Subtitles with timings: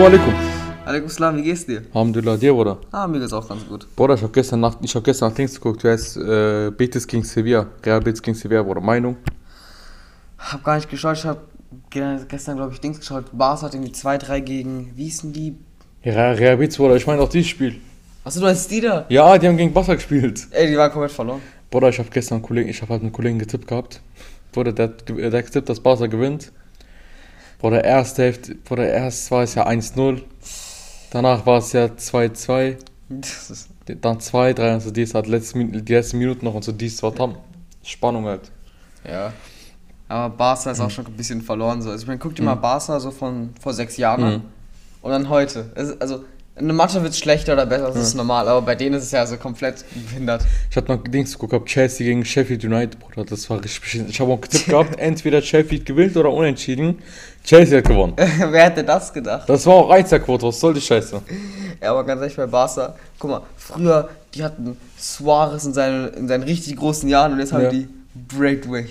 [0.00, 0.34] Assalamu alaikum.
[0.86, 1.82] Alaikum Salam, wie geht's dir?
[1.92, 2.78] Alhamdulillah, dir, Bruder.
[2.90, 3.86] Ah, mir geht's auch ganz gut.
[3.94, 7.06] Bruder, ich habe gestern Nacht, ich habe gestern nach Dings geguckt, wer ist äh, Betis
[7.06, 9.16] gegen Sevilla, Real Betis gegen Sevilla, Bruder, Meinung?
[10.38, 11.42] Hab gar nicht geschaut, ich hab
[11.90, 13.26] ge- gestern, glaube ich, Dings geschaut.
[13.30, 15.58] Barca hat irgendwie 2-3 gegen, wie hießen die?
[16.02, 17.76] Ja, Real Betis, Bruder, ich meine auch dieses Spiel.
[18.24, 19.04] Achso, du meinst die da?
[19.10, 20.46] Ja, die haben gegen Barca gespielt.
[20.52, 21.42] Ey, die waren komplett verloren.
[21.70, 24.00] Bruder, ich habe gestern einen Kollegen, ich habe halt einen Kollegen getippt gehabt.
[24.52, 26.52] Bruder, der, der getippt, dass Barca gewinnt.
[27.60, 30.22] Bruder, erste Hälfte, Bruder, erst war es ja 1-0.
[31.10, 32.76] Danach war es ja 2-2.
[33.08, 36.72] Das ist, Dann 2-3 und so dies hat letzte, die letzten Minuten noch und so
[36.72, 37.36] dies war tam.
[37.82, 38.50] Spannung halt.
[39.04, 39.32] ja.
[40.10, 41.82] Aber Barca ist auch schon ein bisschen verloren.
[41.82, 41.90] So.
[41.90, 44.32] Also ich meine, guck dir mal Barca so von vor sechs Jahren an.
[44.32, 44.42] Mhm.
[45.02, 45.70] Und dann heute.
[45.76, 46.24] Es also,
[46.56, 48.48] eine Mannschaft wird schlechter oder besser, das ist normal.
[48.48, 50.44] Aber bei denen ist es ja so komplett behindert.
[50.68, 54.08] Ich hab noch Dings geguckt, hab Chelsea gegen Sheffield United, Bruder, das war richtig beschissen.
[54.10, 56.98] Ich habe auch getippt gehabt, entweder Sheffield gewinnt oder unentschieden.
[57.44, 58.12] Chelsea hat gewonnen.
[58.16, 59.48] Wer hätte das gedacht?
[59.48, 61.20] Das war auch Einzelquote, was soll die Scheiße?
[61.82, 66.28] Ja, aber ganz ehrlich, bei Barca, guck mal, früher, die hatten Suarez in seinen, in
[66.28, 67.70] seinen richtig großen Jahren und jetzt haben Ja.
[67.70, 68.90] die Braithwaite.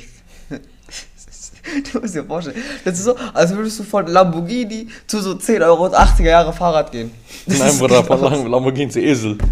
[1.93, 5.61] du musst dir vorstellen, das ist so, als würdest du von Lamborghini zu so 10
[5.61, 7.11] Euro und 80er Jahre Fahrrad gehen.
[7.45, 9.37] Das Nein, Bruder, von Lam- Lamborghini zu Esel.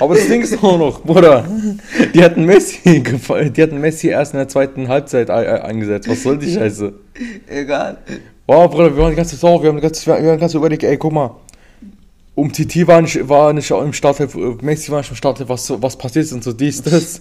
[0.00, 1.44] Aber das Ding ist auch noch, Bruder,
[2.14, 6.08] die hatten Messi, die hatten Messi erst in der zweiten Halbzeit ei- ei- eingesetzt.
[6.08, 6.92] Was soll die Scheiße?
[7.48, 7.98] Egal.
[8.46, 10.28] Wow, Bruder, wir waren die ganze Zeit sauer, wir haben die ganze, wir haben die
[10.28, 11.36] ganze Zeit überlegt, ey, guck mal.
[12.34, 15.70] Um Titi war nicht, war nicht im Startelf, äh, Messi war nicht im Startelf, was,
[15.82, 17.20] was passiert ist und so dies, das.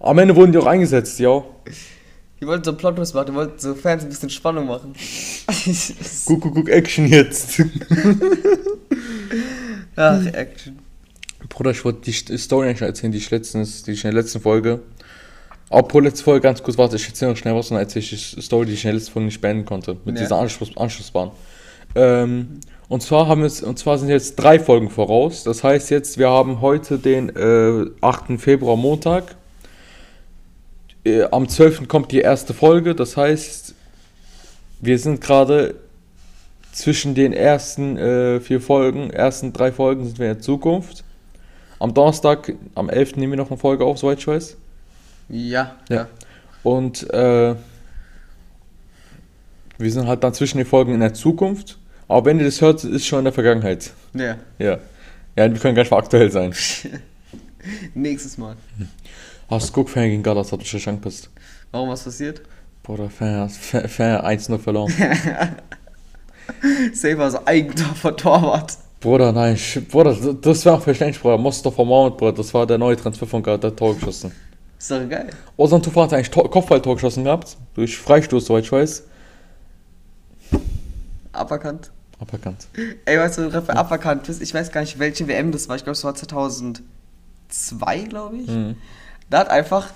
[0.00, 1.42] Am Ende wurden die auch eingesetzt, ja.
[2.40, 4.94] Die wollten so Plot-Twist machen, die wollten so Fans ein bisschen Spannung machen.
[6.26, 7.60] Guck, guck, guck, Action jetzt.
[9.96, 10.78] Ach, Action.
[11.48, 14.20] Bruder, ich wollte die St- Story eigentlich erzählen, die ich letztens, die ich in der
[14.22, 14.80] letzten Folge.
[15.68, 18.40] Obwohl letzte Folge ganz kurz, warte, ich erzähle noch schnell was und erzähle ich die
[18.42, 19.96] Story, die ich in der letzten Folge nicht beenden konnte.
[20.04, 20.22] Mit Ja.
[20.22, 21.30] dieser Anschluss, Anschlussbahn.
[21.94, 25.42] Ähm, und zwar haben wir es, und zwar sind jetzt drei Folgen voraus.
[25.42, 28.40] Das heißt jetzt, wir haben heute den äh, 8.
[28.40, 29.34] Februar Montag.
[31.04, 31.88] Äh, am 12.
[31.88, 32.94] kommt die erste Folge.
[32.94, 33.74] Das heißt,
[34.80, 35.74] wir sind gerade
[36.72, 41.02] zwischen den ersten äh, vier Folgen, ersten drei Folgen sind wir in der Zukunft.
[41.78, 43.16] Am Donnerstag, am 11.
[43.16, 44.56] nehmen wir noch eine Folge auf, soweit ich weiß.
[45.28, 45.96] Ja, Ja.
[45.96, 46.08] ja.
[46.62, 47.54] Und äh,
[49.78, 51.78] wir sind halt dann zwischen den Folgen in der Zukunft.
[52.08, 53.92] Aber wenn ihr das hört, ist es schon in der Vergangenheit.
[54.14, 54.36] Ja.
[54.58, 54.78] Ja.
[55.36, 56.54] Ja, wir können gar nicht mehr aktuell sein.
[57.94, 58.56] Nächstes Mal.
[59.48, 61.28] Hast du geguckt, Fan gegen Galas, hat du schon bist.
[61.70, 62.40] Warum was passiert?
[62.82, 64.92] Bruder, Fan, Fan, Fan 1-0 verloren.
[66.94, 68.78] Safe also Eigentor von Torwart.
[69.06, 69.56] Bruder, nein,
[69.88, 71.38] Bruder, das war auch verständlich, Bruder.
[71.38, 74.32] Mustafa Mount, Bruder, das war der neue Transfer von Galas, der hat Tor geschossen.
[74.76, 75.30] Ist doch geil.
[75.56, 77.56] Ozan Tufan hat eigentlich Tor, Kopfballtor geschossen gehabt.
[77.74, 79.04] Durch Freistoß, soweit ich weiß.
[81.30, 81.92] Aberkannt.
[82.18, 82.66] Aberkannt.
[83.04, 84.42] Ey, weißt du, du gerade bei aberkannt bist?
[84.42, 85.76] Ich weiß gar nicht, welche WM das war.
[85.76, 86.80] Ich glaube, es war 2002,
[88.08, 88.48] glaube ich.
[88.48, 88.74] Mhm.
[89.30, 89.90] Da hat einfach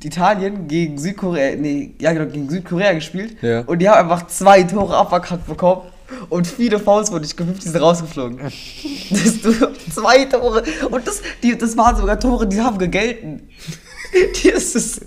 [0.00, 3.36] Italien gegen Südkorea, nee, ja genau, gegen Südkorea gespielt.
[3.42, 3.62] Ja.
[3.62, 5.82] Und die haben einfach zwei Tore aberkannt bekommen.
[6.28, 8.38] Und viele Fouls wurden nicht gepfiffen, die sind rausgeflogen.
[9.94, 10.62] zwei Tore.
[10.90, 13.48] Und das, die, das waren sogar Tore, die haben gegelten.
[14.42, 15.00] Die ist, es-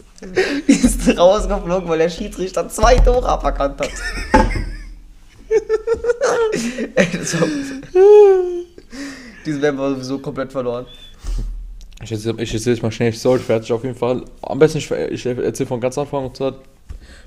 [0.68, 3.90] die ist rausgeflogen, weil der Schiedsrichter zwei Tore aberkannt hat.
[6.96, 7.48] Ey, das war.
[9.46, 10.86] Diese WM war sowieso komplett verloren.
[12.04, 14.24] Ich erzähle ich erzähl jetzt mal schnell die Story fertig auf jeden Fall.
[14.42, 16.26] Am besten, ich, ich erzähle von ganz Anfang.
[16.26, 16.56] Und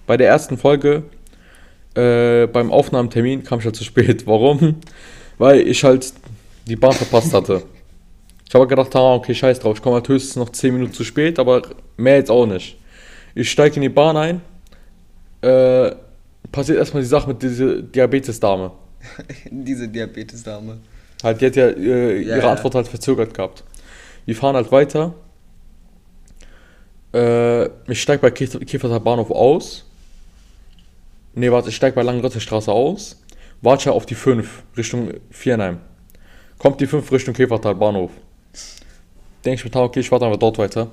[0.07, 1.03] bei der ersten Folge,
[1.95, 4.27] äh, beim Aufnahmetermin, kam ich halt zu spät.
[4.27, 4.77] Warum?
[5.39, 6.13] Weil ich halt
[6.67, 7.63] die Bahn verpasst hatte.
[8.47, 11.05] Ich habe gedacht, ah, okay, scheiß drauf, ich komme halt höchstens noch 10 Minuten zu
[11.05, 11.63] spät, aber
[11.97, 12.77] mehr jetzt auch nicht.
[13.35, 14.41] Ich steige in die Bahn ein,
[15.43, 15.95] äh,
[16.51, 18.73] passiert erstmal die Sache mit dieser Diabetes-Dame.
[19.51, 20.79] Diese Diabetes-Dame.
[21.23, 22.51] Halt, die hat ja äh, ihre ja.
[22.51, 23.63] Antwort halt verzögert gehabt.
[24.27, 25.15] Wir fahren halt weiter.
[27.15, 29.87] Äh, ich steig bei Kief- Kieferter Bahnhof aus.
[31.35, 33.23] Ne, warte, ich steig bei Langenritter Straße aus.
[33.63, 35.81] Warte auf die 5 Richtung Viernheim.
[36.59, 38.11] Kommt die 5 Richtung Käfertal Bahnhof.
[39.45, 40.91] Denk ich mir, okay, ich warte einfach dort weiter.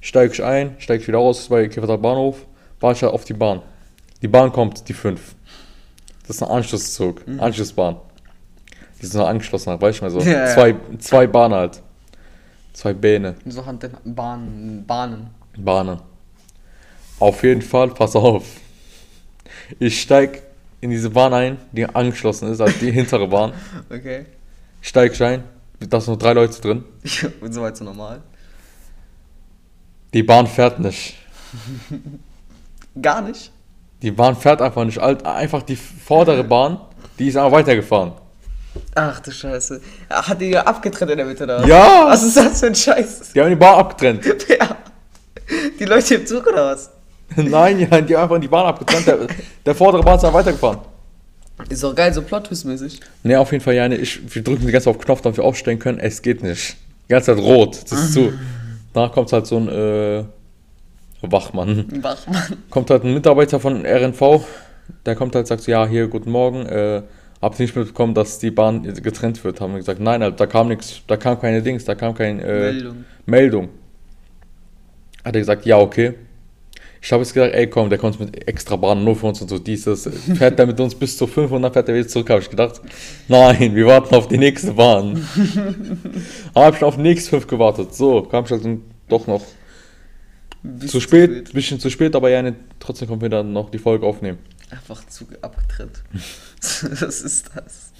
[0.00, 2.46] Steig ich ein, steig ich wieder aus bei Käfertal Bahnhof.
[2.80, 3.62] Warte auf die Bahn.
[4.22, 5.34] Die Bahn kommt, die 5.
[6.26, 7.96] Das ist ein Anschlusszug, Anschlussbahn.
[9.00, 10.20] Die sind noch angeschlossen, weißt du mal so.
[10.20, 10.46] Ja, ja.
[10.46, 11.82] zwei, zwei Bahnen halt.
[12.74, 13.62] Zwei Bähne, So
[14.04, 14.84] Bahnen.
[14.86, 15.30] Bahnen.
[15.56, 16.00] Bahnen.
[17.18, 18.44] Auf jeden Fall, pass auf.
[19.78, 20.42] Ich steig
[20.80, 23.52] in diese Bahn ein, die angeschlossen ist, also die hintere Bahn.
[23.90, 24.26] Okay.
[24.80, 25.42] Steig ein,
[25.80, 26.84] da sind nur drei Leute drin.
[27.40, 28.20] Und so weit so normal.
[30.14, 31.16] Die Bahn fährt nicht.
[33.02, 33.50] Gar nicht.
[34.02, 34.98] Die Bahn fährt einfach nicht.
[34.98, 36.80] Einfach die vordere Bahn
[37.18, 38.12] Die ist einfach weitergefahren.
[38.94, 39.80] Ach du Scheiße.
[40.08, 41.64] Hat die ja abgetrennt in der Mitte da?
[41.66, 42.06] Ja!
[42.06, 43.32] Was ist das für ein Scheiß?
[43.34, 44.24] Die haben die Bahn abgetrennt.
[44.48, 44.76] Ja.
[45.78, 46.90] Die Leute im Zug oder was?
[47.36, 49.06] Nein, ja, die haben einfach die Bahn abgetrennt.
[49.06, 49.18] Der,
[49.64, 50.78] der vordere Bahn ist einfach weitergefahren.
[51.68, 53.00] Ist doch geil, so Plot-Twist-mäßig.
[53.24, 55.44] Ne, auf jeden Fall, Jane, ich, wir drücken die ganze Zeit auf Knopf, damit wir
[55.44, 55.98] aufstellen können.
[55.98, 56.76] Es geht nicht.
[57.08, 57.80] Die ganze Zeit rot.
[57.90, 58.32] Das ist zu.
[58.92, 60.24] Danach kommt halt so ein äh,
[61.22, 62.02] Wachmann.
[62.02, 62.56] Wachmann.
[62.70, 64.44] Kommt halt ein Mitarbeiter von RNV.
[65.04, 66.64] Der kommt halt, sagt so, ja, hier, guten Morgen.
[66.66, 67.02] Äh,
[67.42, 69.60] habt ihr nicht mitbekommen, dass die Bahn getrennt wird?
[69.60, 72.42] Haben wir gesagt, nein, Alter, da kam nichts, da kam keine Dings, da kam keine
[72.42, 73.04] äh, Meldung.
[73.26, 73.68] Meldung.
[75.24, 76.14] Hat er gesagt, ja, okay.
[77.00, 79.48] Ich habe jetzt gesagt, ey, komm, der kommt mit extra Bahn nur für uns und
[79.48, 80.08] so dieses.
[80.36, 82.80] Fährt der mit uns bis zu 500, fährt er wieder zurück, habe ich gedacht.
[83.28, 85.26] Nein, wir warten auf die nächste Bahn.
[86.54, 87.94] habe ich auf die nächste 5 gewartet.
[87.94, 89.42] So, kam ich dann doch noch
[90.62, 92.42] Bisschen zu spät, bisschen zu spät, aber ja,
[92.80, 94.38] trotzdem konnten wir dann noch die Folge aufnehmen.
[94.70, 96.02] Einfach Zug abgetrennt.
[96.60, 97.92] Was ist das?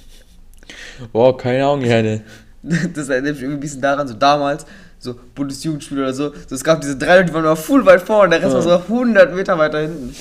[1.12, 2.22] Boah, keine Ahnung, Jane.
[2.62, 4.66] Das erinnert mich irgendwie ein bisschen daran, so damals,
[5.00, 8.02] so Bundesjugendspiel oder so, so es gab diese drei Leute, die waren immer full weit
[8.02, 8.70] vorne, der Rest Ja.
[8.70, 10.14] war so 100 Meter weiter hinten.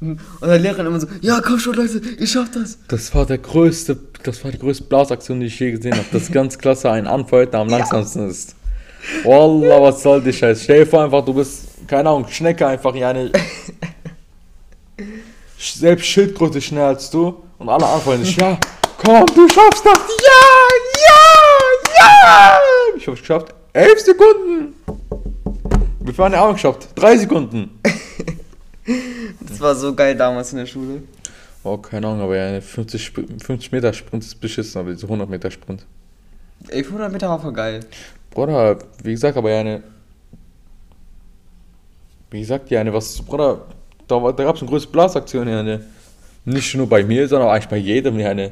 [0.00, 2.76] Und der Lehrerin immer so, ja komm schon Leute, ihr schafft das.
[2.88, 6.06] Das war der größte, das war die größte Blasaktion, die ich je gesehen habe.
[6.12, 8.56] Das ist ganz klasse, ein Anfeuert, der am langsamsten ist.
[9.24, 10.64] Wallah, was soll die Scheiße?
[10.64, 13.30] Stell dir vor einfach, du bist, keine Ahnung, Schnecke einfach, ja, eine,
[15.58, 18.58] selbst Schildkröte schneller als du und alle anfeuern dich, ja,
[18.98, 20.42] komm, du schaffst das, ja,
[21.06, 22.58] ja, ja.
[22.96, 24.74] Ich hab's geschafft, elf Sekunden.
[26.00, 27.70] Wir fahren ja auch geschafft, drei Sekunden.
[29.46, 31.02] Das war so geil damals in der Schule.
[31.62, 35.06] Oh, keine Ahnung, aber ja, eine 50, Sp- 50 Meter Sprint ist beschissen, aber diese
[35.06, 35.86] 100 Meter Sprint.
[36.68, 37.80] Ey, 100 Meter war voll geil.
[38.30, 39.82] Bruder, wie gesagt, aber ja eine.
[42.32, 43.66] Wie gesagt, ja eine, was, Bruder,
[44.08, 45.84] da, da gab es eine größere Blasaktion, ja eine.
[46.44, 48.50] Nicht nur bei mir, sondern eigentlich bei jedem, ja eine.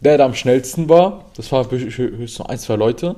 [0.00, 3.16] Der, der am schnellsten war, das war hö- hö- höchstens ein, zwei Leute.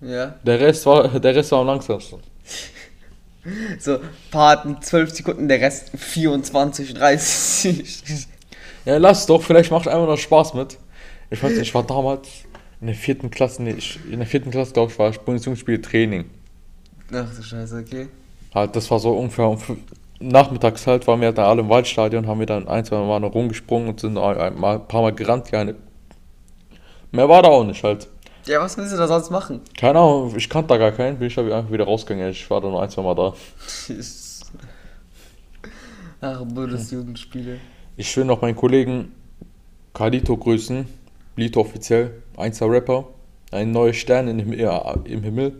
[0.00, 0.34] Ja.
[0.42, 2.20] Der Rest war, der Rest war am langsamsten.
[3.78, 3.98] So,
[4.30, 8.26] Paten 12 Sekunden, der Rest 24, 30.
[8.86, 10.78] Ja, lass doch, vielleicht macht einfach noch Spaß mit.
[11.30, 12.28] Ich weiß nicht, ich war damals
[12.82, 15.80] in der vierten Klasse, nee, ich, in der vierten Klasse, glaube ich, war ich Bundesjugendspiel
[15.80, 16.26] Training.
[17.10, 18.08] Ach du Scheiße, okay.
[18.54, 19.58] Halt, das war so ungefähr um
[20.20, 23.34] nachmittags halt, waren wir da alle im Waldstadion, haben wir dann ein, zwei Mal noch
[23.34, 25.64] rumgesprungen und sind ein, ein, ein paar Mal gerannt, ja.
[25.64, 25.76] ne-
[27.10, 28.08] Mehr war da auch nicht halt.
[28.46, 29.62] Ja, was willst du da sonst machen?
[29.76, 32.30] Keine Ahnung, ich kannte da gar keinen, bin ich da einfach wieder rausgegangen.
[32.30, 33.34] Ich war da nur ein, zwei Mal da.
[36.20, 37.58] Ach, Bundesjugendspiele.
[37.96, 39.12] Ich will noch meinen Kollegen
[39.94, 40.86] Carlito grüßen.
[41.36, 43.08] Lito offiziell, einster Rapper.
[43.50, 45.52] Ein neuer Stern in ja, im Himmel.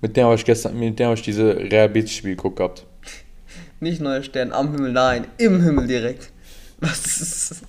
[0.00, 2.86] Mit dem habe ich gestern, mit dem habe ich diese Rare Beats Spiel geguckt gehabt.
[3.80, 6.30] Nicht neuer Stern am Himmel, nein, im Himmel direkt.
[6.80, 7.62] Was ist das?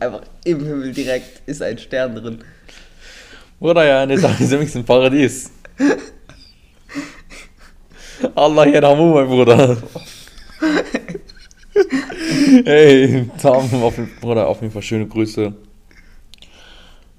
[0.00, 2.44] Einfach im Himmel direkt ist ein Stern drin.
[3.58, 5.50] Bruder, ja, da sind wir im Paradies.
[8.34, 9.76] Allah yarhamu, mein Bruder.
[12.64, 15.54] Ey, Tam, auf, Bruder, auf jeden Fall schöne Grüße.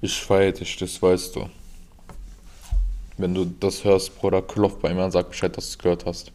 [0.00, 1.48] Ich feiere dich, das weißt du.
[3.16, 6.06] Wenn du das hörst, Bruder, klopf bei mir und sag Bescheid, dass du es gehört
[6.06, 6.30] hast.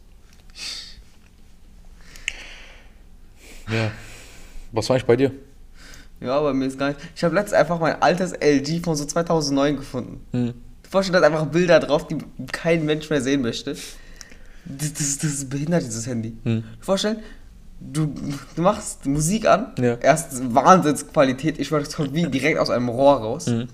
[3.70, 3.90] Ja.
[4.72, 5.32] Was war ich bei dir?
[6.20, 7.00] Ja, bei mir ist gar nicht.
[7.14, 10.20] Ich habe letztens einfach mein altes LG von so 2009 gefunden.
[10.32, 10.54] Hm.
[10.82, 12.18] Du vorstellst, da einfach Bilder drauf, die
[12.52, 13.76] kein Mensch mehr sehen möchte.
[14.64, 16.36] Das, das, das behindert, dieses Handy.
[16.44, 16.64] Hm.
[16.80, 17.18] Du vorstellen,
[17.80, 18.14] du,
[18.56, 19.96] du machst Musik an, Ja.
[20.00, 23.46] erst Wahnsinnsqualität, ich wollte, das kommt wie direkt aus einem Rohr raus.
[23.46, 23.68] Mhm.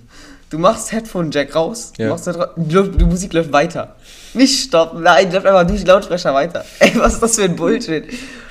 [0.48, 2.16] Du machst Headphone-Jack raus, du Ja.
[2.56, 3.94] die, Lu- die Musik läuft weiter.
[4.34, 6.64] Nicht stoppen, nein, die läuft einfach durch die Lautsprecher weiter.
[6.80, 8.04] Ey, was ist das für ein Bullshit?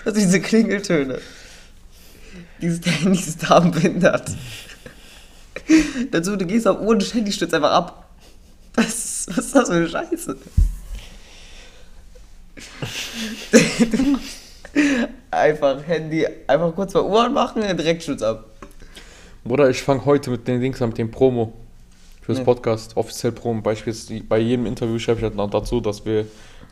[0.06, 1.20] Das sind diese Klingeltöne.
[2.62, 4.32] Dieses Handy ist da behindert.
[6.12, 8.10] Dazu, du gehst auf Uhr und das Handy stürzt einfach ab.
[8.76, 10.38] Was, was ist das für eine Scheiße?
[15.32, 18.46] einfach Handy, einfach kurz mal Uhr anmachen, direkt stürzt ab.
[19.44, 21.54] Bruder, ich fange heute mit den Dings an, mit dem Promo
[22.22, 22.44] fürs Ja.
[22.44, 23.62] Podcast, offiziell Promo.
[23.62, 26.26] Beispielsweise bei jedem Interview schreibe ich halt noch dazu, dass wir,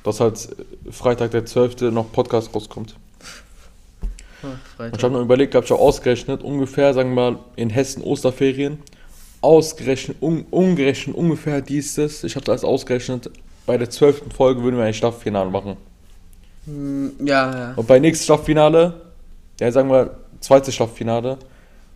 [0.03, 0.49] dass halt
[0.91, 1.81] Freitag der 12.
[1.91, 2.95] noch Podcast rauskommt.
[4.77, 8.03] Und ich habe noch überlegt, habe ich auch ausgerechnet, ungefähr, sagen wir mal, in Hessen
[8.03, 8.79] Osterferien,
[9.41, 12.23] ausgerechnet, un, umgerechnet ungefähr dies, das.
[12.23, 13.29] Ich habe das ausgerechnet.
[13.65, 14.23] Bei der 12.
[14.35, 15.77] Folge würden wir ein Staffelfinale machen.
[16.65, 17.73] Hm, Ja, ja.
[17.75, 18.93] Und bei nächstes Staffelfinale,
[19.59, 21.37] ja, sagen wir, zweites Staffelfinale,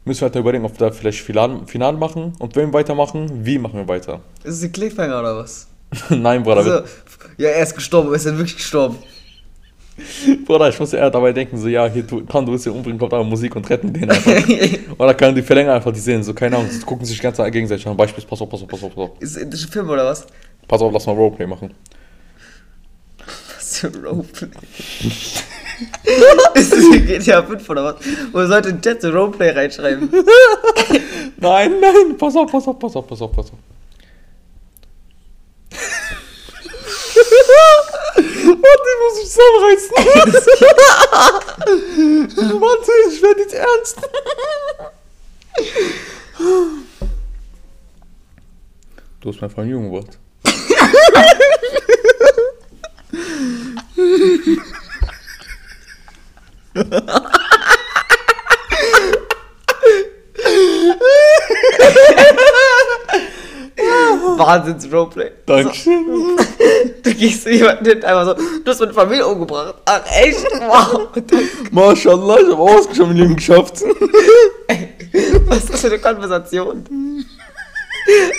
[0.06, 3.46] müssen wir halt überlegen, ob wir da vielleicht Finale, Finale machen und wenn wir weitermachen,
[3.46, 4.22] wie machen wir weiter?
[4.44, 5.68] Ist es ein Cliffhanger oder was?
[6.10, 6.58] Nein, Bruder.
[6.58, 6.72] Also,
[7.38, 8.98] ja, er ist gestorben, aber ist er wirklich gestorben?
[10.46, 13.00] Bruder, ich muss eher dabei denken, so, ja, hier, du, kann du es hier umbringen,
[13.00, 14.44] kommt aber Musik und retten den einfach.
[14.98, 17.88] Oder kann die verlängern einfach die Szenen, so, keine Ahnung, sie gucken sich ganz gegenseitig
[17.88, 17.98] an.
[17.98, 19.12] Beispiel, pass auf, pass auf, pass auf, pass auf.
[19.20, 20.26] Ist das indische Film oder was?
[20.68, 21.74] Pass auf, lass mal Roleplay machen.
[23.56, 24.48] Was für Roleplay?
[26.54, 27.96] ist das hier GTA 5 oder was?
[28.32, 30.10] Wo sollte ein Chat so Roleplay reinschreiben?
[31.38, 33.58] Nein, nein, pass auf, pass auf, pass auf, pass auf, pass auf.
[39.12, 39.92] Ich muss mich zusammenreißen.
[42.62, 43.98] Warte, ich werde jetzt ernst.
[49.20, 49.92] Du hast mein Verjüngung
[64.48, 65.32] Wahnsinns-Roleplay.
[65.46, 66.06] Dankeschön.
[67.04, 69.76] Du gehst zu jemandem einfach so, du hast meine Familie umgebracht.
[69.86, 70.44] Ach echt?
[70.60, 71.10] Wow.
[71.72, 73.82] Mashallah, ich habe auch schon im Leben geschafft.
[75.48, 77.26] Was ist das für eine Konversation?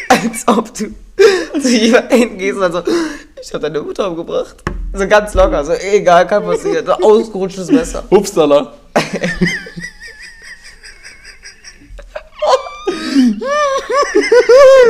[0.09, 0.95] Als ob du
[1.61, 2.83] zu jemandem hingehst und dann so,
[3.41, 4.57] ich habe deine Mutter umgebracht.
[4.93, 6.87] So ganz locker, so egal, kann passieren.
[6.87, 8.05] So ausgerutschtes Messer.
[8.11, 8.75] Upsala.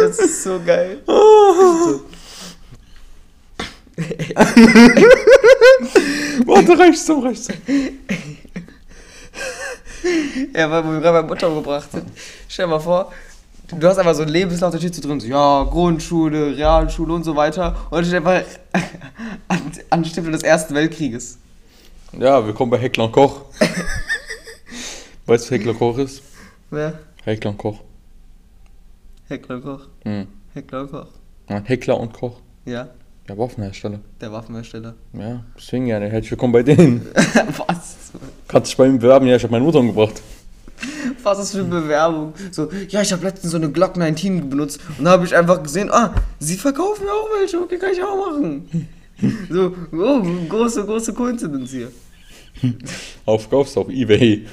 [0.00, 1.02] Das ist so geil.
[6.46, 7.52] Warte, reicht's so, reicht's so.
[10.54, 12.06] Ja, weil wir gerade meine Mutter umgebracht sind.
[12.48, 13.12] Stell dir mal vor,
[13.68, 17.24] du hast einfach so einen Lebenslauf, da steht so drin, so, ja, Grundschule, Realschule und
[17.24, 17.76] so weiter.
[17.90, 18.42] Und dann steht einfach
[19.48, 21.38] an, an Stiftung des Ersten Weltkrieges.
[22.18, 23.42] Ja, willkommen bei Heckler und Koch.
[25.26, 26.22] weißt du, was Heckler Koch ist?
[26.70, 26.98] Wer?
[27.24, 27.78] Heckler und Koch.
[29.32, 29.80] Heckler Koch.
[30.04, 30.26] Hm.
[30.52, 31.06] Heckler Koch.
[31.48, 32.40] Nein, Heckler und Koch.
[32.66, 32.90] Ja,
[33.26, 34.00] Ja, Waffenhersteller.
[34.20, 34.94] der Waffenhersteller.
[35.14, 36.10] Ja, deswegen gerne.
[36.10, 37.06] Herzlich willkommen bei denen.
[37.66, 37.96] Was?
[38.46, 39.26] Kannst dich bei ihm bewerben?
[39.26, 40.20] Ja, ich habe meine Mutter umgebracht.
[41.22, 42.34] Was ist das für eine Bewerbung?
[42.50, 45.62] So, ja, ich habe letztens so eine Glock 19 benutzt und da habe ich einfach
[45.62, 48.86] gesehen, ah, sie verkaufen mir auch welche, okay, kann ich auch machen.
[49.48, 51.90] So, oh, große, große Coincidence hier.
[53.24, 54.44] Auf kaufst auf Ebay.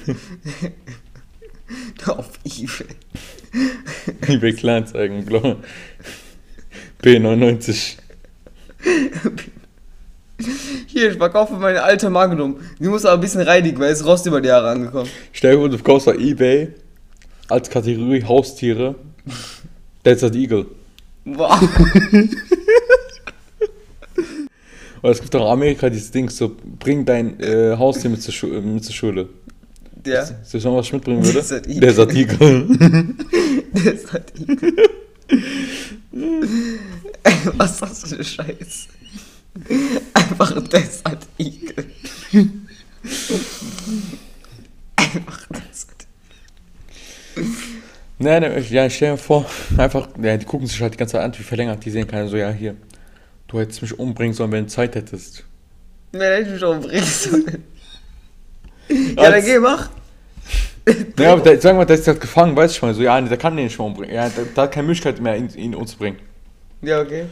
[2.06, 2.86] Auf Ebay.
[4.28, 5.56] Ebay Kleinzeigen, blau.
[7.02, 7.96] P99.
[10.86, 12.56] Hier, ich verkaufe meine alte Magnum.
[12.78, 15.08] Die muss aber ein bisschen reinigen, weil es Rost über die Jahre angekommen.
[15.32, 16.68] Stell dir vor, du kaufst auf Ebay
[17.48, 18.94] als Kategorie Haustiere
[20.04, 20.66] Desert Eagle.
[21.26, 21.60] Wow.
[25.02, 28.32] Oder es gibt auch in Amerika dieses Ding, so bring dein äh, Haustier mit zur,
[28.32, 29.28] Schu mit zur Schule.
[30.04, 30.24] Der.
[30.44, 31.38] Soll ich noch was mitbringen würde?
[31.40, 32.66] Desert Eagle.
[33.72, 34.72] Das hat Igel.
[37.56, 38.88] Was ist das für eine Scheiße?
[40.14, 41.84] Einfach ein Desert Eagle.
[44.96, 46.06] Einfach Desert
[48.18, 49.46] Nein, nein, ich- ja, ich stell mir vor,
[49.78, 52.28] einfach, ja, die gucken sich halt die ganze Zeit an, wie verlängert die sehen kann.
[52.28, 52.76] So, ja, hier,
[53.48, 55.44] du hättest mich umbringen sollen, wenn du Zeit hättest.
[56.12, 57.64] Wenn hätte ich mich umbringen sollen.
[58.90, 59.88] Ja, dann geh, mach.
[61.18, 62.94] Ja, aber der, sagen wir, der ist halt gefangen, weiß ich mal.
[62.94, 64.14] So, ja, der kann den nicht mehr umbringen.
[64.14, 66.18] Ja, der, der hat keine Möglichkeit mehr, ihn, ihn umzubringen.
[66.82, 67.26] Ja, okay.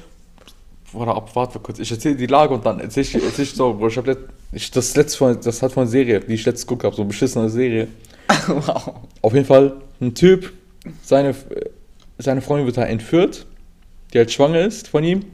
[0.92, 1.78] Warte ab, warte kurz.
[1.78, 3.88] Ich erzähle die Lage und dann erzähl ich, erzähl ich so, Bro.
[3.88, 4.18] Ich hab let,
[4.52, 7.02] ich, das letzte von, das hat von einer Serie, die ich letztes geguckt habe, so
[7.02, 7.88] eine beschissene Serie.
[8.46, 8.94] wow.
[9.22, 10.52] Auf jeden Fall, ein Typ,
[11.02, 11.34] seine,
[12.18, 13.46] seine Freundin wird da entführt,
[14.12, 15.24] die halt schwanger ist von ihm.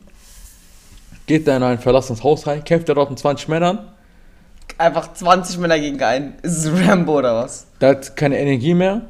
[1.26, 3.93] Geht da in ein verlassenes Haus rein, kämpft er dort mit 20 Männern.
[4.76, 6.34] Einfach 20 Männer gegen einen.
[6.42, 7.66] Ist es Rambo oder was?
[7.80, 9.02] Der hat keine Energie mehr.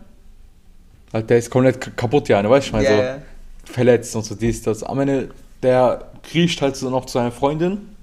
[1.12, 3.16] Halt, der ist komplett kaputt, ja, ne, weißt du, ich meine, Ja, so ja.
[3.64, 4.82] verletzt und so dies, das.
[4.82, 5.30] Am Ende,
[5.62, 7.94] der kriecht halt so noch zu seiner Freundin.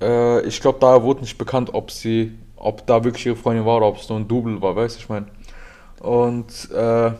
[0.00, 3.76] Äh, ich glaube, da wurde nicht bekannt, ob sie, ob da wirklich ihre Freundin war
[3.78, 5.26] oder ob es nur ein Double war, weißt du, ich meine.
[6.00, 7.12] Und äh,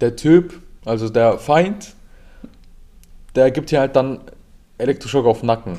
[0.00, 1.94] der Typ, also der Feind,
[3.34, 4.20] der gibt hier halt dann
[4.78, 5.78] Elektroschock auf den Nacken.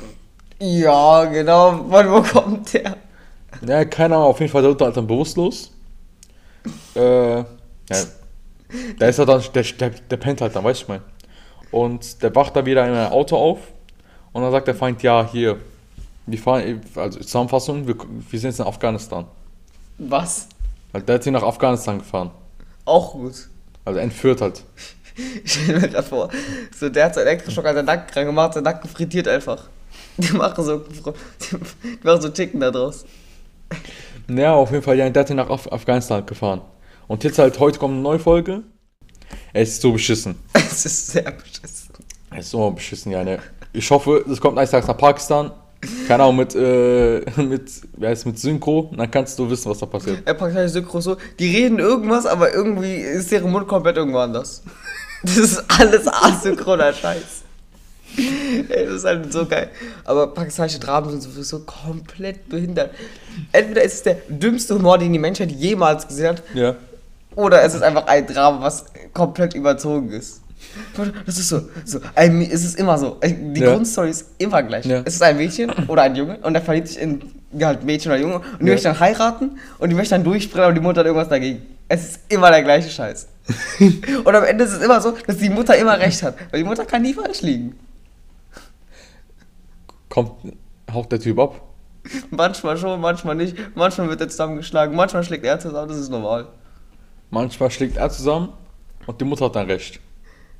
[0.64, 1.72] Ja, genau.
[1.90, 2.96] Von wo kommt der?
[3.66, 5.70] Ja, keine Ahnung, auf jeden Fall, der halt dann bewusstlos.
[6.96, 7.44] Äh, ja,
[8.98, 11.02] der ist halt dann, der, der, der pennt halt dann, weißt du, ich mein.
[11.70, 13.58] Und der wacht da wieder in einem Auto auf
[14.32, 15.58] und dann sagt der Feind, ja, hier,
[16.26, 17.96] wir fahren, also Zusammenfassung, wir,
[18.30, 19.26] wir sind jetzt in Afghanistan.
[19.98, 20.48] Was?
[20.92, 22.30] Weil der hat sie nach Afghanistan gefahren.
[22.86, 23.48] Auch gut.
[23.84, 24.64] Also entführt halt.
[25.44, 26.30] Ich stell mir gerade vor,
[26.74, 29.68] so der hat so Elektroschock an den Nacken dran gemacht, der Nacken frittiert einfach.
[30.16, 33.04] Die machen so, die machen so Ticken da draus.
[34.28, 36.60] Ja, auf jeden Fall, ja, der hat sie nach Af Afghanistan gefahren.
[37.08, 38.62] Und jetzt halt, heute kommt eine neue Folge.
[39.52, 40.36] Es ist so beschissen.
[40.52, 41.90] Es ist sehr beschissen.
[42.30, 43.38] Es ist so beschissen, ja, ne.
[43.72, 45.50] Ich hoffe, es kommt eines Tages nach Pakistan.
[46.08, 49.86] keine Ahnung, mit, äh, mit, wer heißt, mit Synchro, dann kannst du wissen, was da
[49.86, 50.22] passiert.
[50.24, 54.18] Er packt halt Synchro so, die reden irgendwas, aber irgendwie ist deren Mund komplett irgendwo
[54.18, 54.62] anders.
[55.22, 57.43] Das ist alles asynchroner Scheiß.
[58.68, 59.68] Das ist halt so geil.
[60.04, 62.90] Aber pakistanische Dramen sind sowieso komplett behindert.
[63.52, 66.76] Entweder ist es der dümmste Humor, den die Menschheit jemals gesehen hat, Ja.
[67.34, 70.40] oder es ist einfach ein Drama, was komplett überzogen ist.
[71.26, 73.18] Das ist so, so ein, es ist immer so.
[73.22, 73.72] Die Ja.
[73.74, 74.86] Grundstory ist immer gleich.
[74.86, 75.02] Ja.
[75.04, 77.20] Es ist ein Mädchen oder ein Junge und er verliebt sich in
[77.60, 78.72] halt Mädchen oder Junge und die Ja.
[78.72, 81.62] möchte dann heiraten und die möchte dann durchbrennen und die Mutter hat irgendwas dagegen.
[81.86, 83.28] Es ist immer der gleiche Scheiß.
[84.24, 86.66] und am Ende ist es immer so, dass die Mutter immer recht hat, weil die
[86.66, 87.78] Mutter kann nie falsch liegen.
[90.14, 90.30] Kommt,
[90.92, 91.60] haut der Typ ab.
[92.30, 93.56] Manchmal schon, manchmal nicht.
[93.74, 96.46] Manchmal wird er zusammengeschlagen, manchmal schlägt er zusammen, das ist normal.
[97.30, 98.50] Manchmal schlägt er zusammen
[99.06, 99.98] und die Mutter hat dann recht.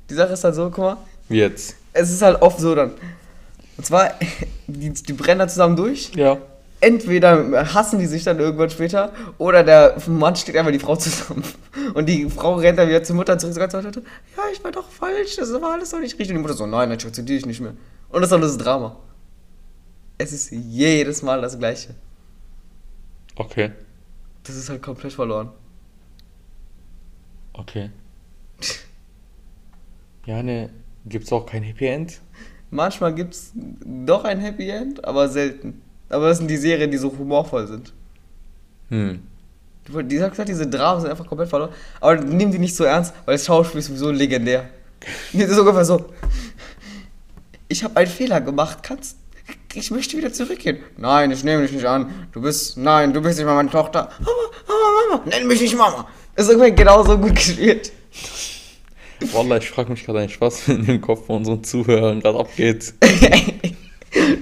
[0.09, 0.97] Die Sache ist halt so, guck mal,
[1.29, 1.77] Wie jetzt.
[1.93, 2.91] es ist halt oft so dann.
[3.77, 4.11] Und zwar,
[4.67, 6.11] die, die brennen dann zusammen durch.
[6.15, 6.37] Ja.
[6.81, 11.43] Entweder hassen die sich dann irgendwann später oder der Mann schlägt einfach die Frau zusammen.
[11.93, 14.89] Und die Frau rennt dann wieder zur Mutter zurück und sagt, ja, ich war doch
[14.89, 16.31] falsch, das war alles doch nicht richtig.
[16.31, 17.73] Und die Mutter so, nein, ich akzeptiere dich nicht mehr.
[18.09, 18.97] Und das ist dann das Drama.
[20.17, 21.95] Es ist jedes Mal das Gleiche.
[23.35, 23.71] Okay.
[24.43, 25.49] Das ist halt komplett verloren.
[27.53, 27.89] Okay.
[30.25, 30.71] Ja, ne,
[31.05, 32.19] gibt's auch kein Happy End?
[32.71, 35.83] Manchmal gibt es doch ein Happy End, aber selten.
[36.09, 37.93] Aber das sind die Serien, die so humorvoll sind.
[38.89, 39.21] Hm.
[39.87, 41.71] Die sagt gesagt, diese Dramen sind einfach komplett verloren.
[42.01, 44.67] Aber nimm die nicht so ernst, weil das Schauspiel ist sowieso legendär.
[45.31, 46.05] Das ist ungefähr so.
[47.67, 49.17] Ich habe einen Fehler gemacht, kannst.
[49.77, 50.79] Ich möchte wieder zurückgehen.
[50.95, 52.27] Nein, ich nehme dich nicht an.
[52.31, 52.77] Du bist.
[52.77, 54.09] Nein, du bist nicht mal meine Tochter.
[54.19, 54.31] Mama,
[54.67, 55.23] Mama, Mama.
[55.25, 56.07] Nenn mich nicht Mama.
[56.35, 57.91] Ist irgendwie genauso gut gespielt.
[59.33, 62.93] Wallah, ich frage mich gerade eigentlich, was in dem Kopf von unseren Zuhörern gerade abgeht.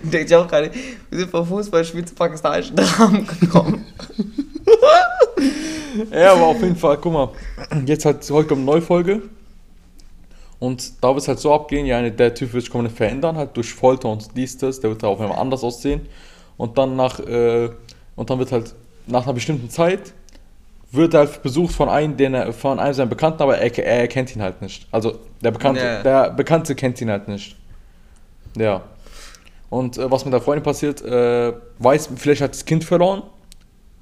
[0.03, 0.69] Denke ich auch gerade.
[1.09, 3.85] Wir sind vom Fußballspiel zu pakistanischen Dramen gekommen.
[6.11, 7.29] Ja, aber auf jeden Fall, guck mal,
[7.85, 9.21] jetzt halt, heute kommt eine neue Folge.
[10.63, 13.57] Und da wird es halt so abgehen, ja, der Typ wird sich komplett verändern, halt
[13.57, 16.07] durch Folter und dies, das, der wird halt auf einmal anders aussehen.
[16.55, 17.69] Und dann nach, äh,
[18.15, 18.73] und dann wird halt
[19.05, 20.13] nach einer bestimmten Zeit,
[20.89, 23.99] wird er halt besucht von einem, den er, von einem seiner Bekannten, aber er, er
[24.03, 24.87] erkennt ihn halt nicht.
[24.89, 26.01] Also, der Bekannte, Ja.
[26.01, 27.57] der Bekannte kennt ihn halt nicht.
[28.57, 28.83] Ja.
[29.69, 33.23] Und äh, was mit der Freundin passiert, äh, weiß, vielleicht hat das Kind verloren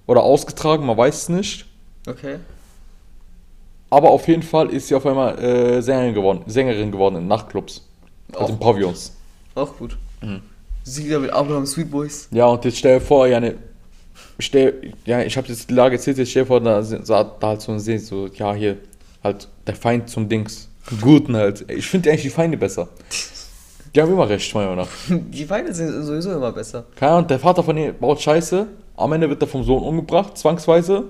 [0.06, 1.66] oder ausgetragen, man weiß es nicht.
[2.08, 2.36] Okay.
[3.92, 7.86] Aber auf jeden Fall ist sie auf einmal äh, Sängerin, geworden, Sängerin geworden in Nachtclubs.
[8.34, 8.60] Also in Auch.
[8.60, 9.16] Pavillons.
[9.54, 9.98] Auch gut.
[10.22, 10.42] Mhm.
[10.84, 12.28] Sie wieder mit Abraham Sweet Boys.
[12.32, 13.56] Ja, und jetzt stell dir vor, ja, ne,
[14.40, 17.36] stell, ja ich habe jetzt die Lage erzählt, jetzt stell dir vor, da, so, da
[17.44, 18.78] halt so ein See, so, ja, hier,
[19.24, 20.70] halt der Feind zum Dings.
[21.02, 21.70] Guten halt.
[21.70, 22.88] Ich finde eigentlich die Feinde besser.
[23.94, 25.18] Die haben immer recht, meiner Meinung nach.
[25.32, 26.86] Die Feinde sind sowieso immer besser.
[26.96, 30.38] Keine Ahnung, der Vater von ihr baut Scheiße, am Ende wird er vom Sohn umgebracht,
[30.38, 31.10] zwangsweise.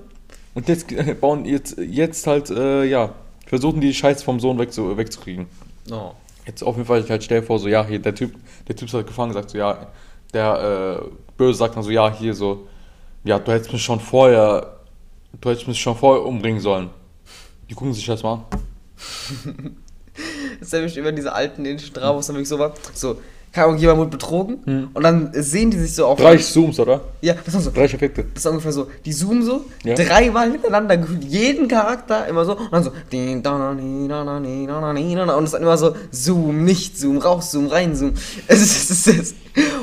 [0.54, 0.86] Und jetzt
[1.20, 3.14] bauen jetzt, jetzt halt, äh, ja,
[3.46, 5.46] versuchen die Scheiße vom Sohn wegzu, wegzukriegen.
[5.90, 6.12] Oh.
[6.46, 8.34] Jetzt auf jeden Fall, ich halt stell vor, so, ja, hier, der Typ,
[8.66, 9.86] der Typ ist halt gefangen, sagt so, ja,
[10.32, 12.66] der äh, Böse sagt dann so, ja, hier so,
[13.24, 14.78] ja, du hättest mich schon vorher,
[15.40, 16.90] du hättest mich schon vorher umbringen sollen.
[17.70, 18.44] Die gucken sich das mal an.
[20.58, 22.74] Das ist nämlich über diese alten indischen es dann wirklich so war.
[22.92, 23.16] So,
[23.52, 26.18] keine Ahnung, jemand wurde betrogen und dann sehen die sich so auf.
[26.18, 27.02] 30 Zooms, oder?
[27.20, 27.70] Ja, das ist so.
[27.70, 28.24] 30 Effekte.
[28.32, 28.88] Das ist ungefähr so.
[29.04, 29.94] Die zoomen so, Ja.
[29.94, 32.56] dreimal hintereinander, jeden Charakter immer so.
[32.56, 32.90] Und dann so.
[32.90, 32.96] Und
[35.44, 38.14] es ist dann immer so: Zoom, nicht Zoom, raus, Zoom, rein, Zoom.
[38.48, 39.36] Es ist, es ist.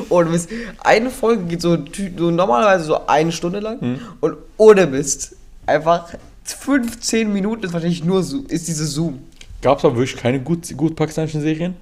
[0.10, 1.78] Und Mist, eine Folge geht so,
[2.18, 3.78] so normalerweise so eine Stunde lang.
[3.82, 4.00] Mhm.
[4.20, 5.36] Und ohne Mist,
[5.68, 6.10] einfach
[6.44, 9.20] 15 Minuten ist wahrscheinlich nur Zoom, ist diese Zoom.
[9.62, 11.76] Gab es aber wirklich keine gut, gut pakistanischen Serien?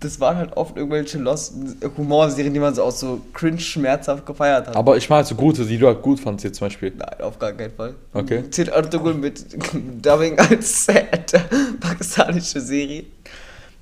[0.00, 1.54] Das waren halt oft irgendwelche Lost
[1.96, 4.76] Humorserien, die man so aus so cringe schmerzhaft gefeiert hat.
[4.76, 6.92] Aber ich meine so gute, die du halt gut fandst jetzt zum Beispiel.
[6.96, 7.94] Nein, auf gar keinen Fall.
[8.12, 8.44] Okay.
[8.50, 9.44] Zählt Ertugrul mit
[10.02, 11.32] Dubbing als sad
[11.80, 13.04] pakistanische Serie.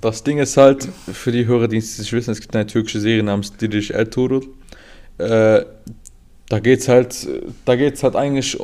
[0.00, 3.00] Das Ding ist halt, für die Hörer, die es nicht wissen, es gibt eine türkische
[3.00, 4.42] Serie namens Didiş Ertuğrul.
[5.18, 5.64] Äh,
[6.48, 7.26] da geht's halt,
[7.64, 8.58] da geht's halt eigentlich,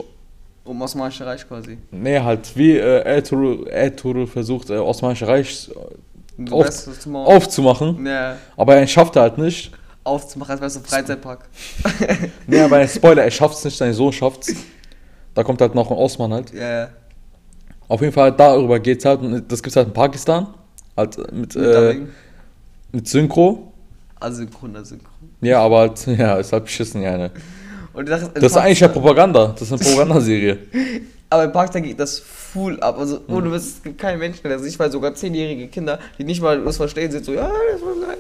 [0.65, 1.77] Um Osmanische Reich quasi.
[1.91, 5.69] nee, halt wie äh, Ertuğrul, Ertuğrul versucht, äh, Osmanische Reich
[6.51, 9.71] Auf- aufzumachen, ja, aber er schafft halt nicht.
[10.05, 11.49] aufzumachen, als wärst du Freizeitpark.
[12.47, 14.53] Nee, aber ein Spoiler, er schafft's nicht, sein Sohn schafft's.
[15.35, 16.53] Da kommt halt noch ein Osman halt.
[16.53, 16.89] Ja.
[17.89, 20.47] Auf jeden Fall darüber geht's halt, und das gibt's halt in Pakistan,
[20.97, 22.01] halt mit, Mit äh,
[22.93, 23.73] mit Synchro.
[24.21, 25.09] Asynchron, asynchron.
[25.41, 27.31] Ja, aber halt, ja, ist halt beschissen, ja, ne.
[27.93, 30.59] Und in Das ist eigentlich ja Propaganda, das ist eine Propagandaserie.
[31.33, 32.99] Aber in Pakistan geht das full ab.
[32.99, 33.35] Also, Mhm.
[33.35, 36.63] ohne Witz, es gibt keinen Menschen, der sich, weil sogar zehnjährige Kinder, die nicht mal
[36.63, 38.19] das verstehen, sind so, ja, das war geil.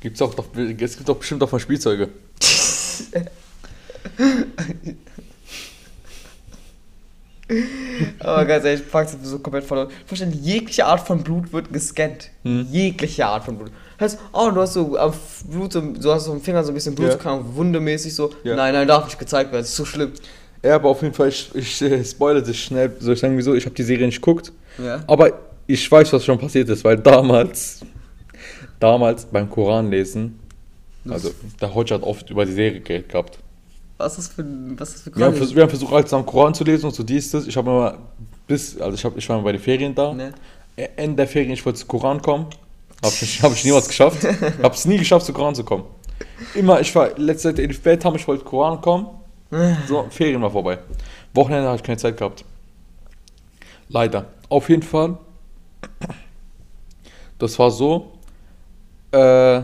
[0.00, 2.10] Gibt's auch doch, es gibt doch bestimmt auch mal Spielzeuge.
[8.18, 9.88] Aber ganz ehrlich, Fax ist so komplett verloren.
[10.06, 12.28] Verstehen, jegliche Art von Blut wird gescannt.
[12.42, 12.66] Hm.
[12.70, 13.70] Jegliche Art von Blut.
[13.98, 15.14] Heißt, oh, du hast so am
[15.50, 17.40] Blut, so, du hast so am Finger so ein bisschen Blut, Ja.
[17.54, 18.30] wundemäßig so.
[18.44, 18.54] Ja.
[18.54, 20.12] Nein, nein, darf nicht gezeigt werden, das ist so schlimm.
[20.62, 22.94] Ja, aber auf jeden Fall, ich, ich äh, spoilere das schnell.
[22.98, 23.54] Soll ich sagen, wieso?
[23.54, 24.52] Ich habe die Serie nicht geguckt.
[24.84, 25.02] Ja.
[25.06, 25.32] Aber
[25.66, 27.80] ich weiß, was schon passiert ist, weil damals,
[28.80, 30.38] damals beim Koran lesen,
[31.08, 33.38] also der Hodge hat oft über die Serie geredet gehabt.
[33.98, 34.44] Was ist das für,
[34.76, 35.38] was ist für Wir haben, Kranich?
[35.38, 37.46] vers wir haben versucht, halt zusammen Koran zu lesen und so dies, das.
[37.46, 37.98] Ich habe immer
[38.46, 40.12] bis, also ich, hab, ich war mal bei den Ferien da.
[40.12, 40.32] Ne?
[40.76, 42.46] Ä- Ende der Ferien, ich wollte zu Koran kommen.
[43.02, 44.24] Habe ich, hab ich niemals geschafft.
[44.62, 45.84] Habe es nie geschafft, zu Koran zu kommen.
[46.54, 49.06] Immer, ich war letzte Zeit in Bett, haben, ich wollte Koran kommen.
[49.86, 50.78] So, Ferien war vorbei.
[51.34, 52.44] Wochenende habe ich keine Zeit gehabt.
[53.88, 54.26] Leider.
[54.48, 55.16] Auf jeden Fall.
[57.38, 58.12] Das war so.
[59.12, 59.62] Äh,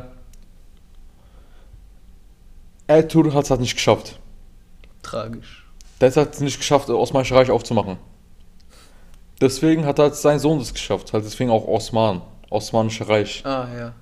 [2.86, 4.18] Ertuğrul hat es halt nicht geschafft.
[5.02, 5.66] Tragisch.
[6.00, 7.98] Der hat es nicht geschafft, das Osmanische Reich aufzumachen.
[9.40, 11.12] Deswegen hat halt sein Sohn das geschafft.
[11.12, 12.22] Halt deswegen auch Osman.
[12.50, 13.44] Osmanische Reich.
[13.44, 13.94] Ah, ja.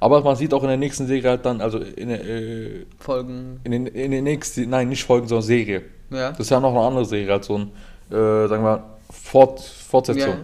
[0.00, 3.60] Aber man sieht auch in der nächsten Serie halt dann, also in der, äh, Folgen.
[3.64, 5.82] in den, in den nächsten, nein, nicht Folgen, sondern Serie.
[6.10, 6.30] Ja.
[6.30, 7.70] Das ist ja noch eine andere Serie, halt so ein,
[8.10, 10.30] äh, sagen wir, Fort, Fortsetzung.
[10.30, 10.36] Ja.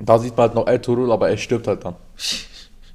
[0.00, 1.94] Da sieht man halt noch Ertuğrul, aber er stirbt halt dann.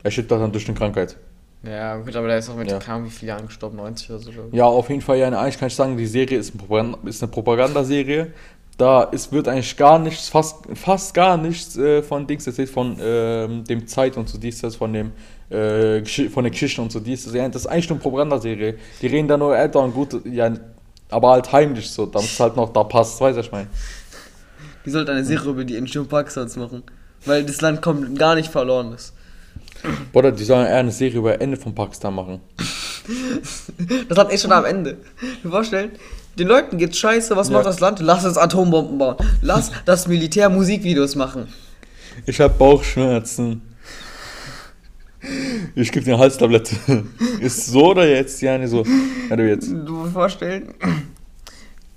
[0.04, 1.18] Er stirbt halt dann durch eine Krankheit.
[1.64, 2.78] Ja, gut, aber der ist auch mit, Ja.
[2.78, 4.32] Ahnung, wie viele Jahren gestorben, 90 oder so.
[4.52, 7.22] Ja, auf jeden Fall, ja, eigentlich kann ich sagen, die Serie ist, ein Propaganda, ist
[7.22, 8.32] eine Propagandaserie.
[8.78, 12.96] Da ist, wird eigentlich gar nichts, fast, fast gar nichts äh, von Dings erzählt, von
[13.02, 15.12] ähm, dem Zeit und so dies, das, von dem,
[15.50, 17.34] äh, von der Geschichte und so das.
[17.34, 18.76] Ja, das ist eigentlich eine Propagandaserie.
[19.02, 20.52] Die reden da nur älter und gut, ja,
[21.10, 23.68] aber halt heimlich so, damit es halt noch da passt, was ich meine.
[24.86, 26.84] Die sollten eine Serie über die Entstehung Pakistans machen.
[27.26, 29.14] Weil das Land kommt gar nicht verloren ist.
[30.14, 32.40] Oder die sollen eher eine Serie über Ende von Pakistan machen.
[34.10, 34.98] Das Land ist schon am Ende.
[35.42, 35.92] Du vorstellen,
[36.38, 37.54] den Leuten geht's scheiße, was Ja.
[37.54, 38.00] macht das Land?
[38.02, 39.16] Lass uns Atombomben bauen.
[39.42, 41.48] Lass das Militär Musikvideos machen.
[42.26, 43.62] Ich habe Bauchschmerzen.
[45.76, 46.76] Ich gebe dir eine Halstablette.
[47.40, 48.42] Ist so oder jetzt?
[48.42, 48.84] Ja, nicht so.
[49.30, 49.70] Ja, du jetzt.
[49.70, 50.74] Du musst vorstellen,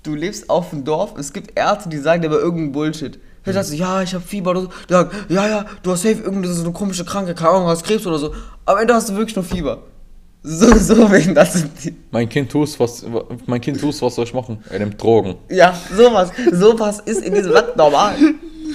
[0.03, 3.19] du lebst auf dem Dorf, es gibt Ärzte, die sagen dir aber irgendeinen Bullshit.
[3.43, 4.69] Du sagst, ja, ich habe Fieber oder so.
[4.87, 8.05] Sagen, ja, ja, du hast safe irgendeine so eine komische Krankheit, keine Ahnung, hast Krebs
[8.05, 8.33] oder so.
[8.65, 9.81] Am Ende hast du wirklich nur Fieber.
[10.43, 11.95] So, so wegen das sind die.
[12.11, 13.05] Mein Kind tust, was,
[13.45, 14.63] mein Kind tust, was soll ich machen?
[14.69, 15.35] Er nimmt Drogen.
[15.49, 16.31] Ja, sowas.
[16.51, 18.15] Sowas ist in diesem Land normal.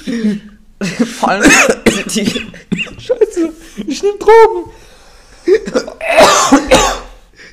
[1.18, 1.50] Vor allem
[1.88, 2.26] sind die.
[2.98, 3.52] Scheiße,
[3.86, 4.70] ich nehme Drogen.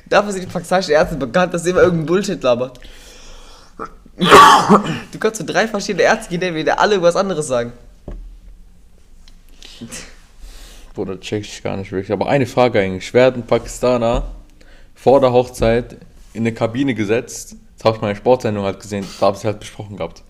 [0.06, 2.70] Dafür sind die pakistanischen Ärzte bekannt, dass sie immer irgendeinen Bullshit labern.
[4.16, 7.72] Du kannst zu drei verschiedene Ärzte gehen, die dir alle was anderes sagen.
[10.94, 12.12] Bruder, check ich gar nicht wirklich.
[12.12, 13.12] Aber eine Frage eigentlich.
[13.12, 14.30] Werden Pakistaner
[14.94, 15.96] vor der Hochzeit
[16.32, 17.56] in eine Kabine gesetzt?
[17.76, 19.04] Das habe ich mal in der Sportsendung halt gesehen.
[19.18, 20.22] Da habe ich halt besprochen gehabt.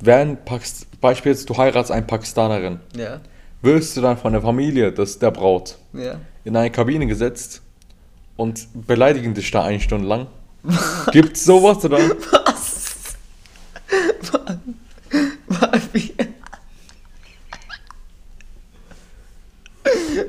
[0.00, 3.20] Werden Pakist beispielsweise du heiratest eine Pakistanerin, Ja,
[3.64, 6.16] wirst du dann von der Familie des, der Braut ja.
[6.44, 7.62] in eine Kabine gesetzt
[8.36, 10.26] und beleidigen dich da eine Stunde lang?
[11.12, 11.98] Gibt's sowas oder?
[12.32, 13.16] Was?
[15.48, 15.80] Was?
[15.92, 16.14] Wie?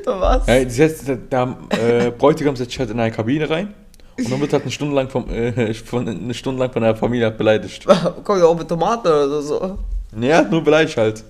[0.05, 0.47] Was?
[0.47, 3.73] Ja, setzt, der, äh, Bräutigam setzt sich halt in eine Kabine rein
[4.17, 6.95] und dann wird halt eine Stunde lang vom, äh, von, eine Stunde lang von der
[6.95, 7.85] Familie beleidigt.
[8.23, 9.77] Kommt ja auch mit Tomaten oder so.
[10.21, 11.23] Hat nur beleidigt halt.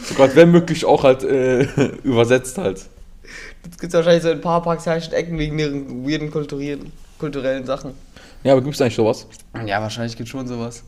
[0.00, 1.62] Sogar wenn möglich auch halt äh,
[2.04, 2.86] übersetzt halt.
[3.68, 7.92] Das gibt's wahrscheinlich so in ein paar pakistanischen Ecken wegen ihren weirden kulturellen, kulturellen Sachen.
[8.44, 9.26] Ja, aber gibt's eigentlich sowas?
[9.66, 10.82] Ja, wahrscheinlich gibt schon sowas.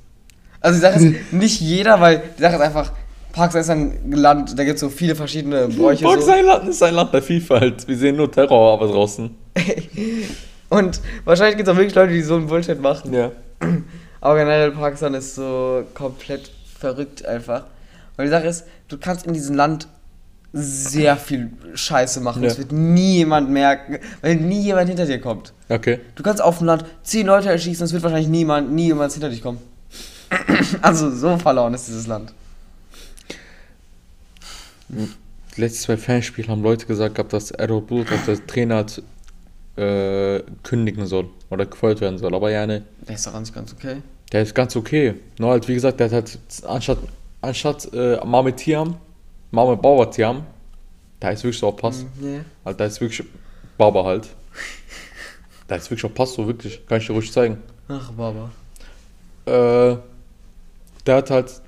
[0.61, 2.93] Also die Sache ist, nicht jeder, weil die Sache ist einfach,
[3.33, 6.05] Pakistan ist ein Land, da gibt es so viele verschiedene Bräuche.
[6.05, 6.69] Fuck, So.
[6.69, 7.87] ist ein Land der Vielfalt.
[7.87, 9.31] Wir sehen nur Terror aber draußen.
[10.69, 13.13] Und wahrscheinlich gibt es auch wirklich Leute, die so einen Bullshit machen.
[13.13, 13.33] Ja.
[14.21, 17.65] Aber generell Pakistan ist so komplett verrückt einfach.
[18.21, 19.89] Weil die Sache ist, du kannst in diesem Land
[20.53, 22.43] sehr viel Scheiße machen.
[22.43, 22.51] Ja.
[22.51, 25.55] Das wird nie jemand merken, weil nie jemand hinter dir kommt.
[25.71, 26.01] Okay.
[26.17, 29.31] Du kannst auf dem Land zehn Leute erschießen, es wird wahrscheinlich niemand, nie jemand hinter
[29.31, 29.59] dich kommen.
[30.83, 32.35] Also so verloren ist dieses Land.
[35.57, 39.03] Letztes bei Fanspiel haben Leute gesagt gehabt, dass Errol auf der Trainer halt,
[39.77, 42.35] äh, kündigen soll oder gefeuert werden soll.
[42.35, 44.03] Aber ja, ne, Der ist doch ganz, ganz okay.
[44.31, 45.15] der ist ganz okay.
[45.39, 46.99] Nur halt, wie gesagt, der hat halt anstatt,
[47.41, 48.97] anstatt äh, Mame Tiam,
[49.51, 50.45] Mame Bauer Tiam,
[51.19, 52.05] da ist wirklich so auch Pass.
[52.21, 52.41] Nee.
[52.65, 53.27] Halt, da ist wirklich
[53.77, 54.29] Baba halt.
[55.69, 56.87] Da ist wirklich auch Pass, so wirklich.
[56.87, 57.59] Kann ich dir ruhig zeigen.
[57.89, 58.51] Ach, Baba.
[59.47, 59.97] Äh,
[61.07, 61.61] der hat halt,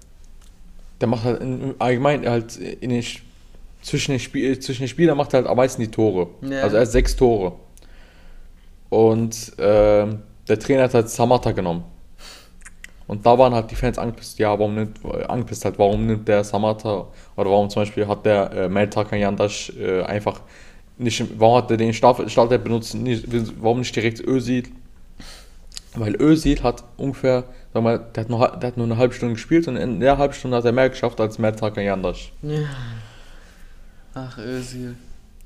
[1.00, 3.20] der macht halt in, allgemein halt in den, Sch-
[3.82, 6.28] zwischen den, Spiel, zwischen den Spielern macht er halt am meisten die Tore.
[6.42, 6.62] Ja.
[6.62, 7.52] Also er hat sechs Tore.
[8.88, 11.84] Und ähm, der Trainer hat halt Samata genommen.
[13.06, 16.44] Und da waren halt die Fans angepisst, ja, warum nimmt, angepisst halt, warum nimmt der
[16.44, 20.40] Samata oder warum zum Beispiel hat der äh, Meltakan Yandash äh, einfach
[20.98, 23.26] nicht, warum hat er den Start- Startelf benutzt, nicht,
[23.60, 24.64] warum nicht direkt Özil?
[25.94, 29.34] Weil Özil hat ungefähr, sag mal, der hat, nur, der hat nur eine halbe Stunde
[29.34, 32.32] gespielt und in der halben Stunde hat er mehr geschafft als Meltakan Yandash.
[32.42, 32.60] Ja.
[34.14, 34.94] Ach, Özil.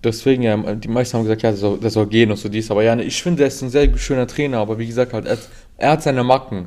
[0.05, 2.71] Deswegen, ja, die meisten haben gesagt, ja, der soll, der soll gehen und so dies.
[2.71, 5.39] Aber ja, ich finde, er ist ein sehr schöner Trainer, aber wie gesagt, halt, er,
[5.79, 6.67] er hat seine Macken.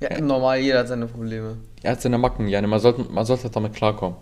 [0.00, 1.56] Ja, normal, jeder hat seine Probleme.
[1.82, 4.16] Er hat seine Macken, ja, man sollte, man sollte damit klarkommen.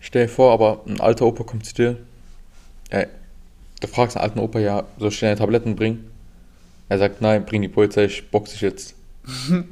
[0.00, 1.96] Stell dir vor, aber ein alter Opa kommt zu dir.
[2.90, 3.06] Ey,
[3.80, 6.10] du fragst einen alten Opa, ja, soll ich dir eine Tabletten bringen?
[6.88, 8.94] Er sagt, nein, bring die Polizei, ich boxe dich jetzt.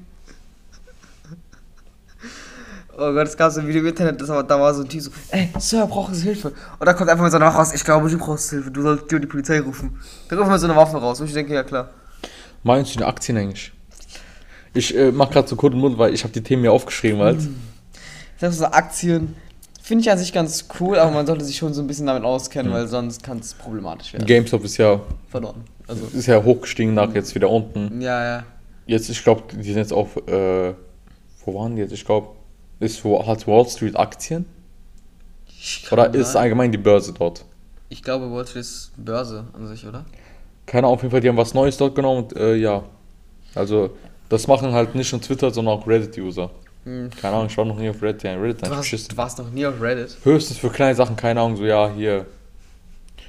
[2.94, 4.88] Oh Gott, es gab so ein Video im Internet, das war, da war so ein
[4.88, 6.52] Typ so, ey, Sir, brauchen Sie Hilfe?
[6.78, 8.82] Und da kommt einfach mit so einer Waffe raus, ich glaube, du brauchst Hilfe, du
[8.82, 9.98] sollst dir die Polizei rufen.
[10.28, 11.88] Da rufen wir so eine Waffe raus und ich denke, ja klar.
[12.62, 13.72] Meinst du die Aktien eigentlich?
[14.74, 17.40] Ich äh, mach gerade so Code Mund, weil ich habe die Themen mir aufgeschrieben halt.
[18.40, 19.34] Das so Aktien
[19.82, 22.24] finde ich an sich ganz cool, aber man sollte sich schon so ein bisschen damit
[22.24, 24.26] auskennen, weil sonst kann es problematisch werden.
[24.26, 25.64] GameStop ist ja, Verloren.
[25.88, 28.00] Also, ist ja hochgestiegen nach jetzt wieder unten.
[28.00, 28.44] ja, ja.
[28.86, 30.74] Jetzt, ich glaube, die sind jetzt auf, äh,
[31.44, 31.92] wo waren die jetzt?
[31.92, 32.28] Ich glaube,
[32.80, 34.44] ist wo, hat Wall Street Aktien?
[35.46, 37.44] Ich Oder ist allgemein die Börse dort?
[37.88, 40.04] Ich glaube, Wall Street ist Börse an sich, oder?
[40.66, 42.82] Keine Ahnung, auf jeden Fall, die haben was Neues dort genommen und äh, ja.
[43.54, 43.90] Also,
[44.28, 46.50] das machen halt nicht nur Twitter, sondern auch Reddit-User.
[46.84, 47.10] Hm.
[47.20, 49.66] Keine Ahnung, ich war noch nie auf Reddit, Reddit Du warst, du warst noch nie
[49.66, 50.16] auf Reddit.
[50.24, 52.26] Höchstens für kleine Sachen, keine Ahnung, so ja, hier.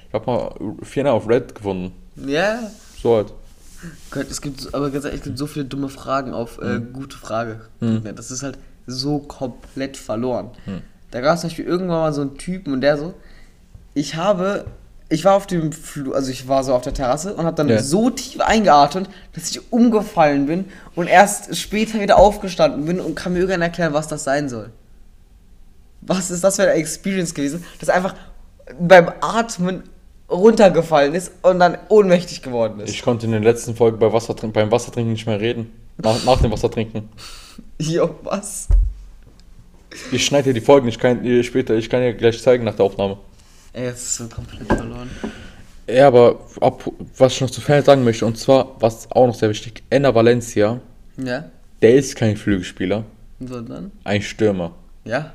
[0.08, 1.92] Ich hab mal vier auf Reddit gefunden.
[2.16, 2.60] Ja.
[3.02, 3.34] So halt.
[4.12, 6.80] Gott, es gibt, so- aber ganz ehrlich, es gibt so viele dumme Fragen auf äh,
[6.80, 7.62] gute Frage.
[8.16, 10.52] Das ist halt so komplett verloren.
[11.12, 13.14] Da gab es zum Beispiel irgendwann mal so einen Typen und der so,
[13.94, 14.66] ich habe,
[15.10, 17.70] ich war auf dem Flur, also ich war so auf der Terrasse und habe dann
[17.70, 17.82] Ja.
[17.82, 23.34] so tief eingeatmet, dass ich umgefallen bin und erst später wieder aufgestanden bin und kann
[23.34, 24.72] mir irgendwann erklären, was das sein soll.
[26.02, 28.16] Was ist das für eine Experience gewesen, dass einfach
[28.80, 29.84] beim Atmen
[30.30, 32.90] runtergefallen ist und dann ohnmächtig geworden ist.
[32.90, 35.72] Ich konnte in der letzten Folge bei Wassertrink beim Wassertrinken nicht mehr reden.
[35.98, 37.10] Nach, nach dem Wassertrinken.
[37.78, 38.68] Jo, was?
[40.12, 42.76] Ich schneide dir die Folgen, ich kann dir später, ich kann dir gleich zeigen nach
[42.76, 43.18] der Aufnahme.
[43.74, 45.10] Ey, das ist so komplett verloren.
[45.88, 46.84] Ja, aber ab,
[47.18, 50.14] was ich noch zu Fans sagen möchte, und zwar, was auch noch sehr wichtig, Enna
[50.16, 50.80] Valencia,
[51.18, 51.46] Ja?
[51.82, 53.04] der ist kein Flügelspieler,
[53.40, 53.92] Sondern?
[54.04, 54.74] ein Stürmer.
[55.04, 55.34] Ja?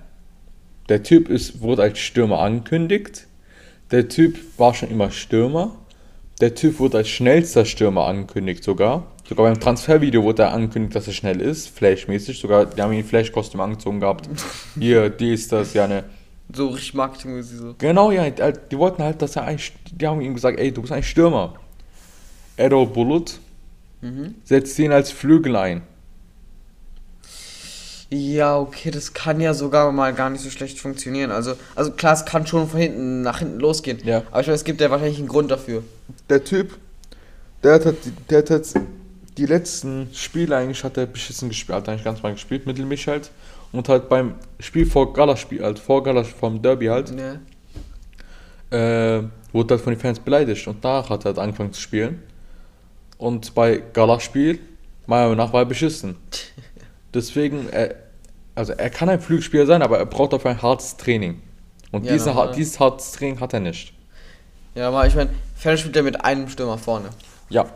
[0.89, 3.27] Der Typ ist, wurde als Stürmer angekündigt.
[3.91, 5.75] Der Typ war schon immer Stürmer.
[6.41, 9.07] Der Typ wurde als schnellster Stürmer angekündigt sogar.
[9.29, 12.39] Sogar beim Transfervideo wurde er angekündigt, dass er schnell ist, flashmäßig.
[12.39, 14.29] Sogar, die haben ihn Flash-Kostüm angezogen gehabt.
[14.79, 16.05] Hier, die ist das, ja ne.
[16.53, 17.75] So richtig marketingmäßig so.
[17.79, 19.59] Genau, ja, die, die wollten halt, dass er ein,
[19.93, 21.55] die haben ihm gesagt, ey, du bist ein Stürmer.
[22.57, 23.39] Errol Bulut
[24.01, 24.37] Mhm.
[24.45, 25.83] setzt ihn als Flügel ein.
[28.11, 31.31] Ja, okay, das kann ja sogar mal gar nicht so schlecht funktionieren.
[31.31, 33.99] Also, also klar, es kann schon von hinten nach hinten losgehen.
[34.05, 34.23] Ja.
[34.31, 35.83] Aber ich meine, es gibt ja wahrscheinlich einen Grund dafür.
[36.31, 36.79] Der Typ,
[37.63, 37.99] der hat, halt-
[38.31, 38.77] der hat jetzt
[39.37, 43.31] die letzten Spiele eigentlich hat er beschissen gespielt, hat eigentlich ganz mal gespielt, mittelmäßig halt.
[43.73, 47.35] Und halt beim Spiel vor Galaspiel, halt vor Galaspiel, vom Derby halt, Ja.
[48.71, 52.23] äh, wurde halt von den Fans beleidigt und danach hat er halt angefangen zu spielen.
[53.19, 54.59] Und bei Galaspiel,
[55.07, 56.17] meiner Meinung nach, war er beschissen.
[57.15, 57.95] Deswegen, er,
[58.55, 61.41] also er kann ein Flügelspieler sein, aber er braucht dafür ein hartes Training.
[61.91, 62.53] Und Ja, diese, normal.
[62.55, 63.93] dieses hartes Training hat er nicht.
[64.75, 67.09] Ja, aber ich meine, Ferner spielt ja mit einem Stürmer vorne.
[67.49, 67.67] Ja,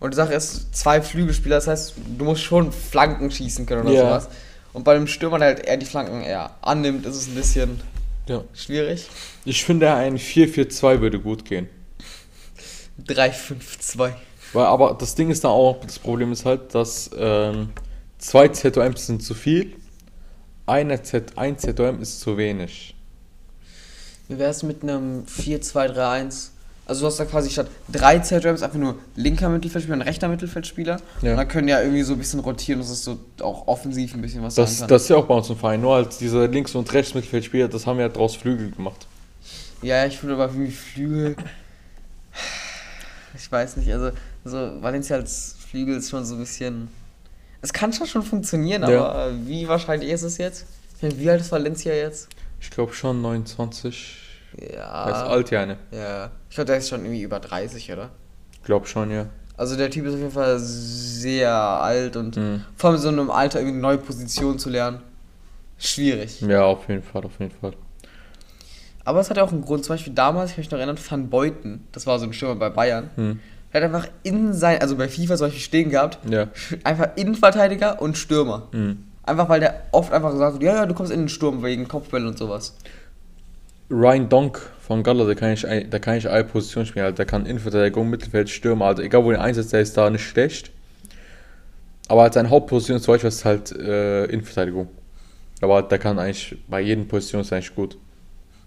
[0.00, 3.92] Und die Sache ist, zwei Flügelspieler, das heißt, du musst schon Flanken schießen können oder
[3.92, 4.00] Ja.
[4.02, 4.28] sowas.
[4.72, 7.80] Und bei dem Stürmer, der halt eher die Flanken eher annimmt, ist es ein bisschen
[8.28, 8.44] ja.
[8.54, 9.08] schwierig.
[9.44, 11.68] Ich finde, ein 4-4-2 würde gut gehen.
[13.06, 14.12] 3-5-2.
[14.52, 17.70] Weil, aber das Ding ist da auch, das Problem ist halt, dass ähm,
[18.18, 19.76] zwei ZOMs sind zu viel,
[20.66, 22.94] eine Z, ein ZOM ist zu wenig.
[24.28, 26.50] Wie wäre es mit einem 4-2-3-1?
[26.90, 30.96] Also du hast da quasi statt drei ZRMs einfach nur linker Mittelfeldspieler und rechter Mittelfeldspieler.
[31.22, 31.30] Ja.
[31.30, 34.20] Und dann können ja irgendwie so ein bisschen rotieren, dass es so auch offensiv ein
[34.20, 34.88] bisschen was Das, sein kann.
[34.88, 37.86] das ist ja auch bei uns im Verein, nur als diese Links- und Rechtsmittelfeldspieler, das
[37.86, 39.06] haben wir ja draus Flügel gemacht.
[39.82, 41.36] ja, ich finde aber irgendwie Flügel.
[43.36, 44.10] Ich weiß nicht, also,
[44.44, 46.88] also Valencia als Flügel ist schon so ein bisschen.
[47.62, 49.06] Es kann schon schon funktionieren, Ja.
[49.06, 50.66] aber wie wahrscheinlich ist es jetzt?
[51.00, 52.28] Wie alt ist Valencia jetzt?
[52.60, 54.16] Ich glaube schon 29.
[54.58, 55.04] Ja.
[55.06, 55.76] Er ist alt, ja, ne?
[55.92, 56.30] Ja.
[56.48, 58.10] Ich glaube, der ist schon irgendwie über 30, oder?
[58.64, 59.26] Glaub schon, ja.
[59.56, 62.64] Also der Typ ist auf jeden Fall sehr alt und Mhm.
[62.76, 65.00] vor allem so in einem Alter irgendwie eine neue Position zu lernen,
[65.78, 66.40] schwierig.
[66.40, 67.72] Ja, auf jeden Fall, auf jeden Fall.
[69.04, 69.84] Aber es hat ja auch einen Grund.
[69.84, 72.56] Zum Beispiel damals, ich kann mich noch erinnern, Van Beuten, das war so ein Stürmer
[72.56, 73.40] bei Bayern, Hm.
[73.72, 76.48] der hat einfach in sein, also bei FIFA zum Beispiel stehen gehabt, Ja.
[76.84, 78.68] einfach Innenverteidiger und Stürmer.
[78.72, 79.04] Hm.
[79.24, 81.86] Einfach weil der oft einfach gesagt hat, ja, ja, du kommst in den Sturm wegen
[81.86, 82.76] Kopfbällen und sowas.
[83.90, 87.04] Ryan Donk von Gala, der kann ich, der kann ich alle Positionen spielen.
[87.04, 88.86] Also der kann Innenverteidigung, Mittelfeld, Stürmer.
[88.86, 90.70] Also egal, wo er einsetzt, der ist da nicht schlecht.
[92.08, 94.88] Aber als seine Hauptposition zum Beispiel ist halt äh, Innenverteidigung.
[95.60, 97.98] Aber der kann eigentlich bei jedem Position ist eigentlich gut.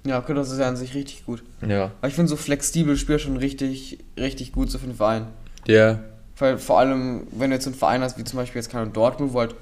[0.05, 1.43] Ja, okay, das ist ja an sich richtig gut.
[1.65, 1.91] Ja.
[1.99, 5.27] Aber ich finde so flexibel Spieler schon richtig, richtig gut so für den Verein.
[5.67, 6.03] Der,
[6.37, 9.33] Weil vor allem, wenn du jetzt einen Verein hast, wie zum Beispiel jetzt keine Dortmund,
[9.33, 9.55] wo halt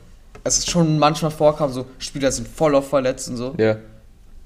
[0.44, 3.52] es ist schon manchmal vorkam, so Spieler sind voll oft verletzt und so.
[3.52, 3.78] der,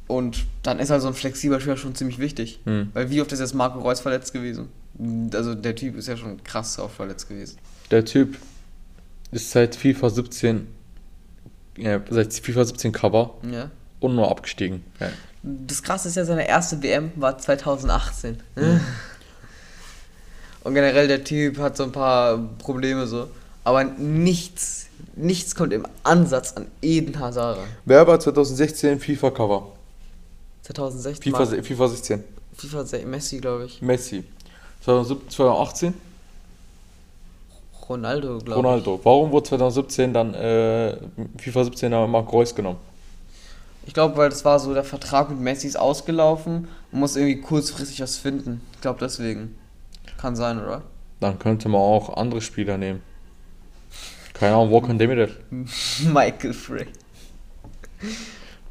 [0.07, 2.59] Und dann ist halt so ein flexibler Spieler schon ziemlich wichtig.
[2.65, 2.89] hm.
[2.93, 4.69] Weil wie oft ist jetzt Marco Reus verletzt gewesen?
[5.33, 7.57] Also der Typ ist ja schon krass oft verletzt gewesen.
[7.91, 8.37] der Typ
[9.31, 10.67] ist seit FIFA 17,
[11.77, 13.69] ja, seit FIFA 17 Cover Ja.
[13.99, 14.83] und nur abgestiegen.
[14.99, 15.09] Ja.
[15.43, 18.37] Das krasse ist ja, seine erste WM war 2018.
[20.63, 23.29] Und generell der Typ hat so ein paar Probleme so.
[23.63, 27.59] Aber nichts, nichts kommt im Ansatz an Eden Hazard.
[27.85, 29.71] Wer war 2016 FIFA Cover?
[30.65, 32.23] 2016 FIFA, se- FIFA 16.
[32.57, 33.81] FIFA se- Messi, glaube ich.
[33.81, 34.23] Messi.
[34.83, 35.93] 2017 2018
[37.87, 38.55] Ronaldo, glaube ich.
[38.57, 38.99] Ronaldo.
[39.03, 40.97] Warum wurde 2017 dann äh,
[41.37, 42.79] FIFA 17 dann Marc Reus genommen?
[43.85, 47.39] Ich glaube, weil das war so, der Vertrag mit Messi ist ausgelaufen und muss irgendwie
[47.41, 48.61] kurzfristig was finden.
[48.73, 49.55] Ich glaube deswegen.
[50.17, 50.81] Kann sein, oder?
[51.19, 53.03] Dann könnte man auch andere Spieler nehmen.
[54.33, 55.35] Keine Ahnung, Walker Demirel.
[56.11, 56.87] Michael Frey.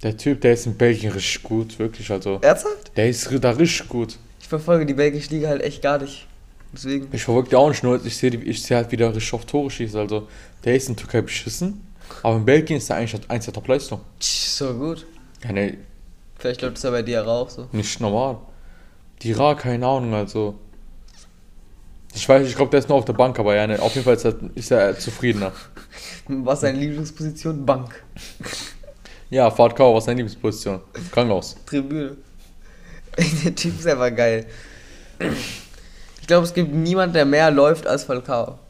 [0.05, 2.11] Der Typ, der ist in Belgien richtig gut, wirklich.
[2.11, 2.95] Also, Ernsthaft?
[2.95, 4.19] der ist da richtig gut.
[4.39, 6.27] Ich verfolge die belgische Liga halt echt gar nicht.
[6.75, 7.09] Deswegen.
[7.11, 9.71] Ich verfolge die auch nicht nur, ich sehe ich sehe halt wieder richtig auf Tore
[9.71, 9.99] schießen.
[9.99, 10.29] Also,
[10.63, 11.87] der ist in Türkei beschissen.
[12.23, 14.03] Aber in Belgien ist er eigentlich halt eins der Top-Leistung.
[14.21, 15.07] Tsch, So gut.
[15.43, 15.79] Ja, ne,
[16.39, 17.67] Vielleicht läuft es ja bei dir auch so.
[17.73, 18.37] nicht normal.
[19.23, 20.55] Die Ra, keine Ahnung, also.
[22.15, 24.05] Ich weiß, ich glaube, der ist nur auf der Bank, aber ja, ne, auf jeden
[24.05, 25.53] Fall ist er, ist er zufriedener.
[26.29, 27.65] Was ist deine Lieblingsposition?
[27.65, 28.05] Bank.
[29.35, 30.81] Ja, Falcao, was ist deine Lieblingsposition?
[31.11, 31.57] Krankenhaus.
[31.67, 32.17] Tribüne.
[33.45, 34.47] Der Typ ist einfach geil.
[36.21, 38.61] Ich glaube, es gibt niemand, der mehr läuft als Falcao.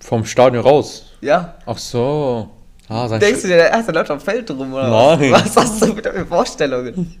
[0.00, 1.06] Vom Stadion raus.
[1.22, 1.54] Ja?
[1.64, 2.50] Ach so.
[2.86, 5.32] Ah, Denkst du dir, der erste läuft am Feld rum oder Nein.
[5.32, 5.56] was?
[5.56, 7.16] Was hast du mit für Vorstellungen?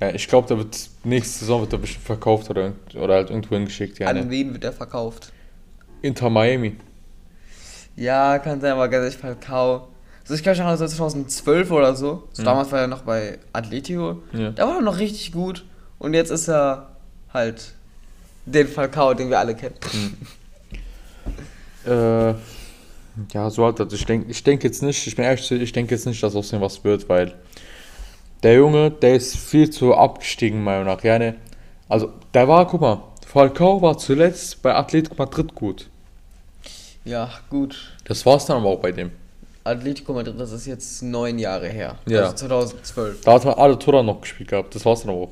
[0.00, 3.54] ja, ich glaube, der wird nächste Saison wird er bestimmt verkauft oder, oder halt irgendwo
[3.54, 4.00] hingeschickt.
[4.00, 4.30] Ja, An ne?
[4.30, 5.32] wen wird er verkauft?
[6.02, 6.74] Inter Miami.
[8.00, 9.88] Ja, kann sein, aber ganz ehrlich, Falcao.
[10.22, 12.28] Also ich kann mich erinnern, so 2012 oder so.
[12.32, 12.46] so Mhm.
[12.46, 14.22] Damals war er noch bei Atletico.
[14.32, 14.52] Ja.
[14.52, 15.66] Da war er noch richtig gut.
[15.98, 16.96] Und jetzt ist er
[17.34, 17.74] halt
[18.46, 19.74] den Falcao, den wir alle kennen.
[21.86, 22.34] Äh,
[23.34, 25.94] ja, so halt, also ich denke ich denk jetzt nicht, ich bin ehrlich, ich denke
[25.94, 27.34] jetzt nicht, dass aus dem was wird, weil
[28.42, 31.04] der Junge, der ist viel zu abgestiegen, meiner Meinung nach.
[31.04, 31.36] Ja, ne?
[31.86, 35.89] Also, der war, guck mal, Falcao war zuletzt bei Atletico Madrid gut.
[37.04, 37.92] Ja, gut.
[38.04, 39.10] Das war's dann aber auch bei dem.
[39.64, 41.96] Atletico Madrid, das ist jetzt neun Jahre her.
[42.06, 42.22] Ja.
[42.22, 43.20] Also 2012.
[43.22, 45.30] Da hat er alle Tore noch gespielt gehabt, das war's dann aber auch.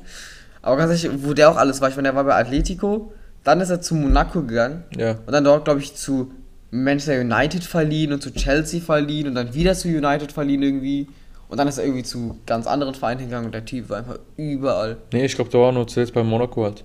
[0.61, 3.11] Aber ganz ehrlich, wo der auch alles war, ich meine, der war bei Atletico,
[3.43, 5.11] dann ist er zu Monaco gegangen Ja.
[5.25, 6.31] und dann dort, glaube ich, zu
[6.71, 11.07] Manchester United verliehen und zu Chelsea verliehen und dann wieder zu United verliehen irgendwie.
[11.47, 14.19] Und dann ist er irgendwie zu ganz anderen Vereinen hingegangen und der Typ war einfach
[14.37, 14.97] überall.
[15.11, 16.83] Nee, ich glaube, der war nur zuletzt bei Monaco halt.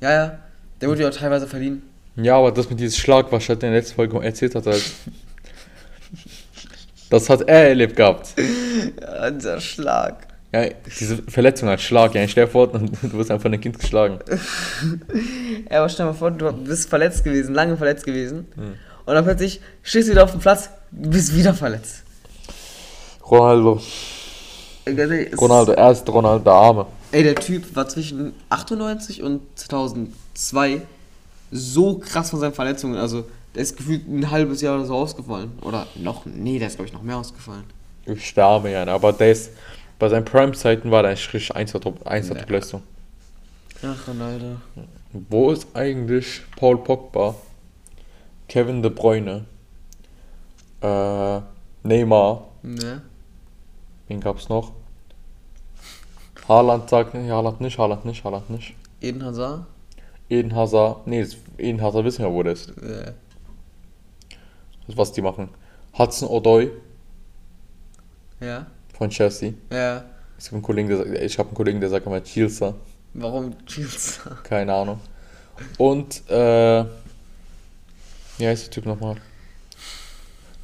[0.00, 0.38] Ja, ja.
[0.80, 1.82] Der wurde ja auch teilweise verliehen.
[2.16, 4.66] Ja, aber das mit diesem Schlag, was ich halt in der letzten Folge erzählt hat,
[4.66, 4.84] halt.
[7.10, 8.34] das hat er erlebt gehabt.
[9.00, 10.26] Ja, dieser Schlag.
[10.52, 10.66] Ja,
[11.00, 14.18] diese Verletzung als Schlag, ja, stell dir vor, du wirst einfach ein Kind geschlagen.
[15.70, 18.46] Ja, aber stell dir mal vor, du bist verletzt gewesen, lange verletzt gewesen.
[18.56, 18.74] Hm.
[19.06, 22.02] Und dann plötzlich stehst du wieder auf dem Platz, bist wieder verletzt.
[23.30, 23.80] Ronaldo.
[24.84, 26.86] Ey, Ronaldo, erst Ronaldo, der Arme.
[27.12, 30.82] Ey, der Typ war zwischen 98 und 2002
[31.52, 32.96] so krass von seinen Verletzungen.
[32.96, 33.24] Also,
[33.54, 35.52] der ist gefühlt ein halbes Jahr oder so ausgefallen.
[35.62, 37.64] Oder noch, nee, der ist, glaube ich, noch mehr ausgefallen.
[38.06, 39.50] Ich Arme, ja, aber der ist,
[39.98, 42.42] bei seinen Prime-Zeiten war der richtig eins der Top, eins der Ja.
[42.42, 42.82] Top-Leistung.
[43.84, 44.56] Ach, Ronaldo.
[45.28, 47.34] Wo ist eigentlich Paul Pogba,
[48.48, 49.44] Kevin De Bruyne,
[50.80, 51.40] äh,
[51.84, 53.02] Neymar, Ne?
[54.08, 54.72] wen gab's noch?
[56.48, 58.74] Haaland sagt, nee, Haaland nicht, Haaland nicht, Haaland nicht.
[59.00, 59.66] Eden Hazard?
[60.28, 61.26] Eden Hazard, nee,
[61.58, 62.70] Eden Hazard wissen wir, wo der ist.
[62.78, 63.12] Äh,
[64.88, 65.48] Was die machen.
[65.98, 66.70] Hudson Odoi
[68.40, 68.66] ja.
[68.96, 69.52] von Chelsea.
[69.70, 70.04] Ja.
[70.38, 72.74] Ich habe einen Kollegen, der, sagt- ich habe einen Kollegen, der sagt immer Chelsea.
[73.14, 74.20] Warum Chills?
[74.42, 74.98] Keine Ahnung.
[75.78, 76.84] Und, äh,
[78.38, 79.16] wie heißt der Typ nochmal?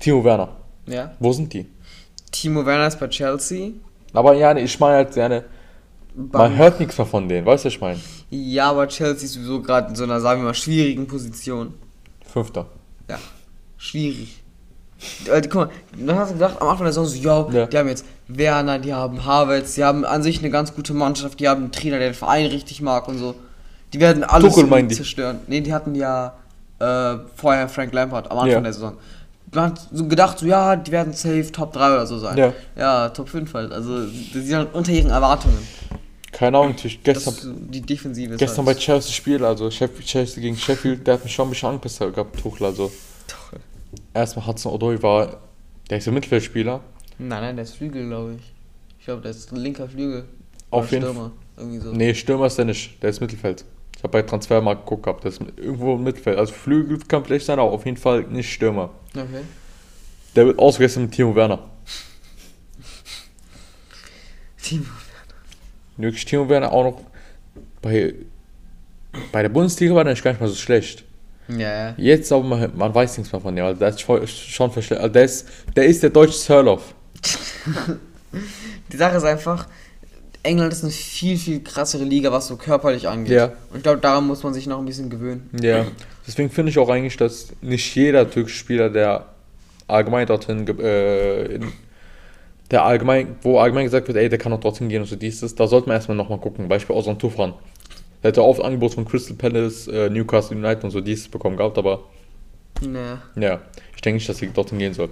[0.01, 0.57] Timo Werner.
[0.87, 1.15] Ja.
[1.19, 1.67] Wo sind die?
[2.33, 3.73] Timo Werner ist bei Chelsea.
[4.15, 5.45] Aber ja, ich meine halt gerne,
[6.15, 8.01] man hört nichts mehr von denen, weißt du, was ich meine?
[8.31, 11.75] Ja, aber Chelsea ist sowieso gerade in so einer, sagen wir mal, schwierigen Position.
[12.31, 12.67] Fünfter.
[13.09, 13.19] Ja.
[13.77, 14.43] Schwierig.
[15.27, 17.67] Äh, Guck mal, dann hast du gedacht, am Anfang der Saison so, ja, Ja.
[17.67, 21.39] die haben jetzt Werner, die haben Havertz, die haben an sich eine ganz gute Mannschaft,
[21.41, 23.35] die haben einen Trainer, der den Verein richtig mag und so.
[23.93, 24.97] Die werden alles Tuchel meinen die?
[24.97, 25.39] zerstören.
[25.47, 26.35] Nee, die hatten ja
[26.81, 28.61] äh, vorher Frank Lampard am Anfang Ja.
[28.61, 28.95] der Saison.
[29.55, 32.37] Man hat so gedacht, so, ja, die werden safe Top 3 oder so sein.
[32.37, 32.53] Ja.
[32.77, 33.73] Ja, Top 5 halt.
[33.73, 35.57] Also, die sind unter ihren Erwartungen.
[36.33, 38.83] Keine Ahnung, natürlich Das gestern, die Defensive ist gestern bei halt.
[38.83, 42.67] Chelsea Spiel, also Chelsea gegen Sheffield, der hat mich schon ein bisschen angepisst gehabt, Tuchel,
[42.67, 42.93] also.
[44.13, 45.41] Erstmal Hudson Odoi war,
[45.89, 46.81] der ist ein Mittelfeldspieler.
[47.19, 48.53] Nein, nein, der ist Flügel, glaube ich.
[48.99, 50.25] Ich glaube, der ist ein linker Flügel.
[50.71, 51.33] Auf jeden Stürmer.
[51.57, 51.93] Irgendwie so.
[51.93, 53.65] Nee, Stürmer ist der nicht, der ist Mittelfeld.
[53.97, 56.39] Ich habe bei Transfermarkt geguckt gehabt, der ist irgendwo im Mittelfeld.
[56.39, 58.91] Also Flügel kann vielleicht sein, aber auf jeden Fall nicht Stürmer.
[59.15, 59.43] Okay.
[60.37, 61.69] Der wird ausgerechnet mit Timo Werner.
[64.63, 64.85] Timo.
[65.99, 67.01] Wirklich Timo Werner auch noch
[67.83, 68.15] bei,
[69.33, 71.05] bei der Bundesliga war der nicht gar nicht mal so schlecht.
[71.49, 71.95] Ja.
[71.97, 73.89] Jetzt aber man, man weiß nichts mehr von dem, also der
[74.23, 75.01] ist schon verschlechtert.
[75.03, 76.95] Also der ist, der ist der deutsche Sörloff.
[78.93, 79.67] Die Sache ist einfach,
[80.43, 83.33] England ist eine viel, viel krassere Liga, was so körperlich angeht.
[83.33, 83.45] Ja.
[83.71, 85.51] Und ich glaube, daran muss man sich noch ein bisschen gewöhnen.
[85.61, 85.87] Ja.
[86.27, 89.27] Deswegen finde ich auch eigentlich, dass nicht jeder türkische Spieler, der
[89.87, 91.59] allgemein dorthin, äh,
[92.71, 95.41] der allgemein, wo allgemein gesagt wird, ey, der kann doch dorthin gehen und so dies,
[95.41, 96.69] das, da sollte man erstmal nochmal gucken.
[96.69, 97.55] Beispiel Ozan Tufan.
[98.23, 101.79] Der hätte oft Angebot von Crystal Palace, äh, Newcastle United und so dies bekommen gehabt,
[101.79, 102.05] aber
[102.83, 103.23] Naja.
[103.37, 103.61] ja,
[103.95, 105.11] ich denke nicht, dass sie dorthin gehen soll.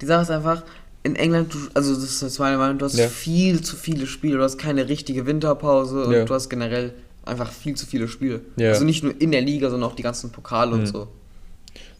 [0.00, 0.62] Die Sache ist einfach,
[1.04, 3.08] in England, also das ist meine Meinung, du hast Ja.
[3.08, 6.24] viel zu viele Spiele, du hast keine richtige Winterpause und Ja.
[6.24, 6.92] du hast generell
[7.24, 8.40] einfach viel zu viele Spiele.
[8.56, 8.70] Ja.
[8.70, 10.86] Also nicht nur in der Liga, sondern auch die ganzen Pokale und Mhm.
[10.86, 11.08] so.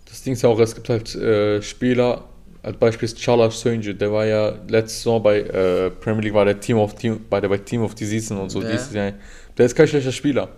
[0.09, 2.25] Das Ding ist ja auch, es gibt halt äh, Spieler,
[2.65, 6.45] als Beispiel ist Chala Sönce, der war ja letzte Saison bei äh, Premier League, war
[6.45, 8.63] der Team of Team, bei der bei Team of the Season und so.
[8.63, 8.71] Ja.
[8.71, 9.13] Jahr.
[9.57, 10.49] Der ist kein schlechter Spieler.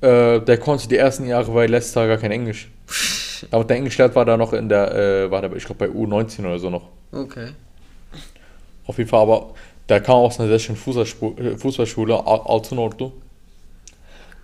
[0.00, 2.70] Äh, der konnte die ersten Jahre bei Leicester gar kein Englisch.
[3.50, 6.40] Aber der Englischlehrer war da noch in der, äh, war da, ich glaube bei U19
[6.40, 6.88] oder so noch.
[7.12, 7.48] Okay.
[8.86, 9.54] Auf jeden Fall, aber
[9.88, 13.12] der kam aus einer sehr schönen äh, Fußballschule, Al- Altınordu.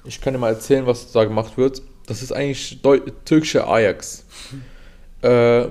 [0.04, 1.82] Ich kann dir mal erzählen, was da gemacht wird.
[2.06, 4.24] Das ist eigentlich Deu türkische Ajax.
[5.22, 5.66] Äh,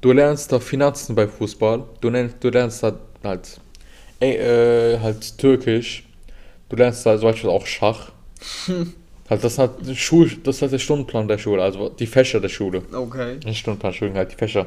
[0.00, 1.84] du lernst da Finanzen bei Fußball.
[2.00, 3.60] Du, lernst, du lernst da halt,
[4.20, 6.04] äh, halt Türkisch.
[6.68, 8.12] Du lernst da zum Beispiel auch Schach.
[9.30, 12.82] halt, das hat Schul, das hat der Stundenplan der Schule, also die Fächer der Schule.
[12.92, 13.38] Okay.
[13.44, 14.66] Nicht Stundenplan, Entschuldigung, halt die Fächer.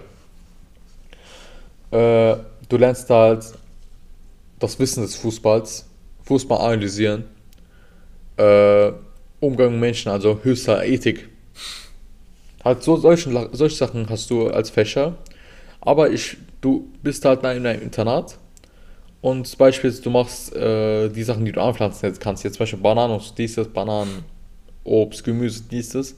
[1.92, 2.38] Äh,
[2.70, 3.46] du lernst da halt
[4.60, 5.86] das Wissen des Fußballs,
[6.24, 7.26] Fußball analysieren,
[8.38, 8.92] äh,
[9.40, 11.30] Umgang mit Menschen, also höchster Ethik.
[12.64, 15.16] Halt so solche, La- solche Sachen hast du als Fächer.
[15.82, 18.38] Aber ich, du bist halt in einem Internat
[19.22, 22.80] und beispielsweise du machst äh, die Sachen, die du anpflanzen jetzt kannst, jetzt zum Beispiel
[22.80, 24.26] Bananen, dies, das, Bananen,
[24.84, 26.16] Obst, Gemüse, dies, das,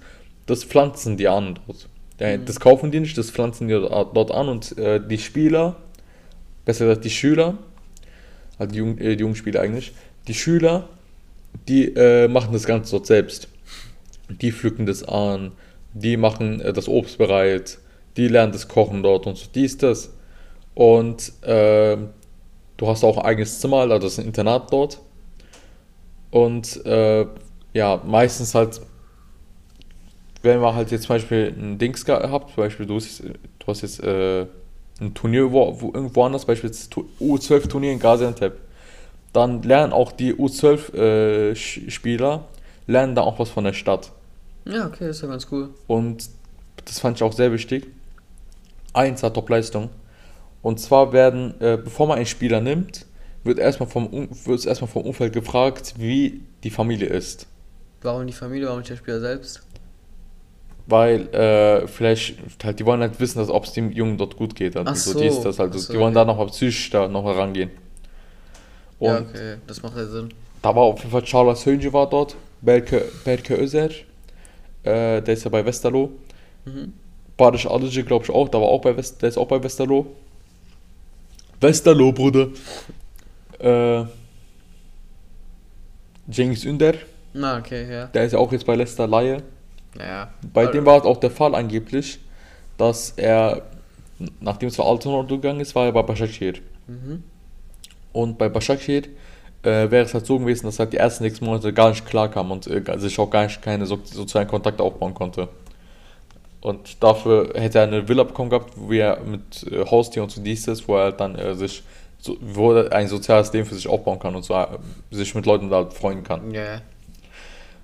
[0.65, 1.89] pflanzen die an dort.
[2.19, 5.77] Ja, Das kaufen die nicht, das pflanzen die dort dort an und äh, die Spieler,
[6.65, 7.57] besser gesagt die Schüler,
[8.57, 9.93] also die, Jung, äh, die jungen Spieler eigentlich,
[10.27, 10.89] die Schüler,
[11.67, 13.47] die äh, machen das Ganze dort selbst.
[14.29, 15.51] Die pflücken das an,
[15.95, 17.79] die machen äh, das Obst bereit,
[18.17, 20.13] die lernen das Kochen dort und so dies, das.
[20.75, 22.11] Und ähm,
[22.77, 25.01] du hast auch ein eigenes Zimmer, also das ist ein Internat dort.
[26.31, 27.25] Und äh,
[27.73, 28.81] ja, meistens halt,
[30.43, 33.81] wenn man halt jetzt zum Beispiel ein Dings gehabt, zum Beispiel du, hast- du hast
[33.81, 34.45] jetzt äh,
[35.01, 38.53] ein Turnier wo, wo, irgendwo anders, beispielsweise Tu- U12-Turnier in Gaziantep,
[39.33, 42.45] dann lernen auch die U12-Spieler,
[42.87, 44.11] lernen da auch was von der Stadt.
[44.65, 45.69] Ja, okay, ist ja ganz cool.
[45.87, 46.29] Und
[46.85, 47.87] das fand ich auch sehr wichtig.
[48.93, 49.89] Eins hat Top-Leistung.
[50.61, 53.05] Und zwar werden, äh, bevor man einen Spieler nimmt,
[53.43, 57.47] wird erstmal vom, wird es erstmal vom Umfeld gefragt, wie die Familie ist.
[58.01, 59.61] Warum die Familie, warum nicht der Spieler selbst?
[60.87, 64.55] Weil äh, vielleicht, halt, die wollen halt wissen, dass ob es dem Jungen dort gut
[64.55, 64.75] geht.
[64.75, 66.25] Also Ach so, so, dies, das, also, ach so, die wollen okay.
[66.25, 67.71] da nochmal psychisch da nochmal rangehen.
[68.99, 70.29] Und ja, okay, das macht ja Sinn.
[70.61, 73.89] da war auf jeden Fall Charles Hönge war dort, Belke, Belke Özer,
[74.85, 76.11] äh, der ist ja bei Westerlo.
[76.65, 76.93] Mhm.
[77.37, 80.05] Badisch Alice, glaube ich auch, da war auch bei West, der ist auch bei Westerlo.
[81.59, 82.47] Westerlo, Bruder.
[83.59, 84.05] Äh,
[86.31, 86.93] Cengiz Ünder,
[87.33, 88.07] Na, okay, ja.
[88.07, 89.43] der ist ja auch jetzt bei Leicester Laie.
[89.95, 90.33] Naja.
[90.53, 92.19] Bei dem war es auch der Fall angeblich,
[92.77, 93.61] dass er,
[94.39, 96.61] nachdem es zu Altonor gegangen ist, war er bei Başakşehir.
[96.87, 97.23] Mhm.
[98.11, 99.09] Und bei Başakşehir
[99.65, 102.29] äh, wäre es halt so gewesen, dass halt die ersten sechs Monate gar nicht klar
[102.29, 105.47] kam und äh, sich auch gar nicht keine so, sozialen Kontakte aufbauen konnte.
[106.61, 110.41] Und dafür hätte er eine Villa bekommen gehabt, wo er mit äh, Haustier und so
[110.41, 111.83] dies ist, wo er halt dann äh, sich,
[112.17, 114.67] so, wo er ein soziales Leben für sich aufbauen kann und so äh,
[115.11, 116.51] sich mit Leuten da halt freuen kann.
[116.51, 116.81] Ja.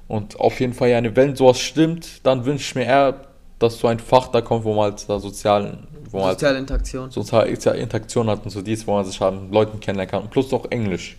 [0.07, 3.21] Und auf jeden Fall, ja, wenn sowas stimmt, dann wünsche ich mir eher,
[3.59, 6.57] dass so ein Fach da kommt, wo man halt da sozialen, wo man halt Soziale
[6.57, 7.11] Interaktion.
[7.11, 10.23] soziale Interaktion hat und so dies, wo man sich halt mit Leuten kennenlernen kann.
[10.23, 11.17] Und plus auch Englisch.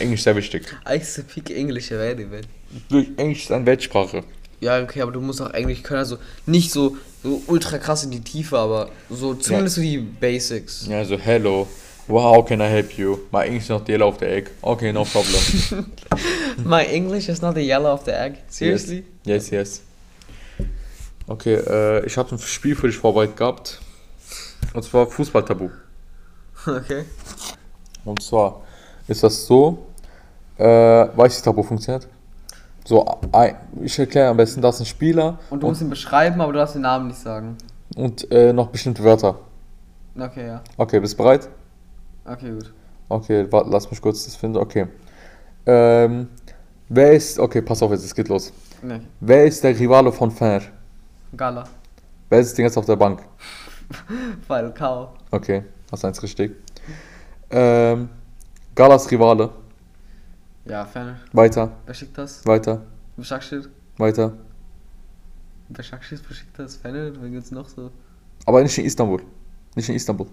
[0.00, 0.66] Englisch sehr wichtig.
[0.84, 2.40] Eigentlich speak English man.
[2.88, 4.24] Durch- Englisch ist eine Weltsprache.
[4.60, 8.10] Ja, okay, aber du musst auch Englisch können, also nicht so, so ultra krass in
[8.10, 10.86] die Tiefe, aber so zumindest so die Basics.
[10.86, 11.66] Ja, so hello.
[12.08, 13.18] Wow, how can I help you?
[13.32, 14.50] My English is not the yellow of the egg.
[14.62, 15.86] Okay, no problem.
[16.64, 18.38] My English is not the yellow of the egg.
[18.48, 19.04] Seriously?
[19.24, 19.82] Yes, yes.
[21.26, 23.80] Okay, äh, ich habe ein Spiel für dich vorbereitet gehabt.
[24.74, 25.70] Und zwar Fußballtabu.
[26.66, 27.04] Okay.
[28.04, 28.62] Und zwar
[29.08, 29.86] ist das so,
[30.60, 32.06] äh, weiß wie Tabu funktioniert?
[32.84, 33.04] So,
[33.82, 36.58] ich erkläre am besten, das ist ein Spieler Und du musst ihn beschreiben, aber du
[36.58, 37.56] darfst den Namen nicht sagen.
[37.96, 39.36] und äh, noch bestimmte Wörter.
[40.18, 40.60] Okay, ja.
[40.76, 41.48] Okay, bist du bereit?
[42.24, 42.72] Okay, gut.
[43.08, 44.58] Okay, warte, lass mich kurz das finden.
[44.58, 44.86] Okay.
[45.66, 46.28] Ähm,
[46.88, 48.52] wer ist, okay, pass auf jetzt, es geht los.
[48.82, 49.00] Nee.
[49.20, 50.62] Wer ist der Rivale von Fener?
[51.36, 51.64] Gala.
[52.28, 53.22] Wer ist jetzt auf der Bank?
[54.48, 55.10] Falcao.
[55.30, 56.56] Okay, hast eins richtig.
[57.50, 58.08] Ähm,
[58.74, 59.50] Galas Rivale.
[60.70, 61.16] Ja, Fener.
[61.32, 62.46] Weiter, Besiktas.
[62.46, 62.82] weiter,
[63.16, 63.68] Besiktas.
[63.98, 64.32] weiter.
[65.68, 67.10] Besiktas, Besiktas, Fener.
[67.20, 67.90] Wen gibt's noch so?
[68.46, 69.20] Aber nicht in Istanbul.
[69.74, 70.28] Nicht in Istanbul.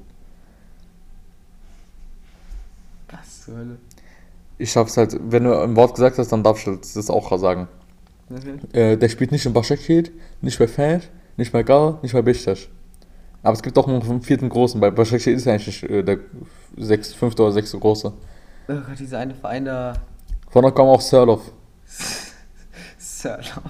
[3.09, 3.77] Was zur Hölle?
[4.59, 7.67] Ich schaff's halt, wenn du ein Wort gesagt hast, dann darfst du das auch sagen.
[8.29, 8.59] Okay.
[8.73, 10.11] Äh, der spielt nicht in Başakşehir,
[10.41, 11.01] nicht bei Fener,
[11.37, 12.69] nicht bei Gal, nicht bei Beşiktaş.
[13.41, 14.79] Aber es gibt auch noch einen vierten großen.
[14.81, 16.19] Bei Başakşehir ist eigentlich nicht, äh, der
[16.75, 18.13] sechs, fünfte oder sechste große.
[18.67, 19.93] Oh Gott, dieser eine Verein da.
[20.57, 21.51] Von da kam auch Sörloff.
[22.97, 23.61] Sirloff.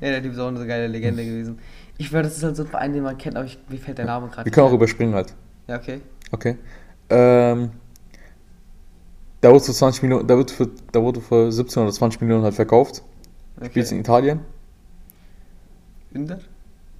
[0.00, 1.60] ja, der Typ ist auch eine so geile Legende gewesen.
[1.96, 3.98] Ich würde, das ist halt so ein Verein, den man kennt, aber ich, mir fällt
[3.98, 5.32] der Name gerade Wir können auch überspringen halt.
[5.68, 6.00] Ja, okay.
[6.32, 6.58] Okay.
[7.08, 7.70] Ähm,
[9.44, 12.42] der wurde für 20 Millionen, der, wird für, der wurde für 17 oder 20 Millionen
[12.42, 13.04] halt verkauft.
[13.64, 14.00] Spielt in okay.
[14.00, 14.40] Italien.
[16.14, 16.40] Inter?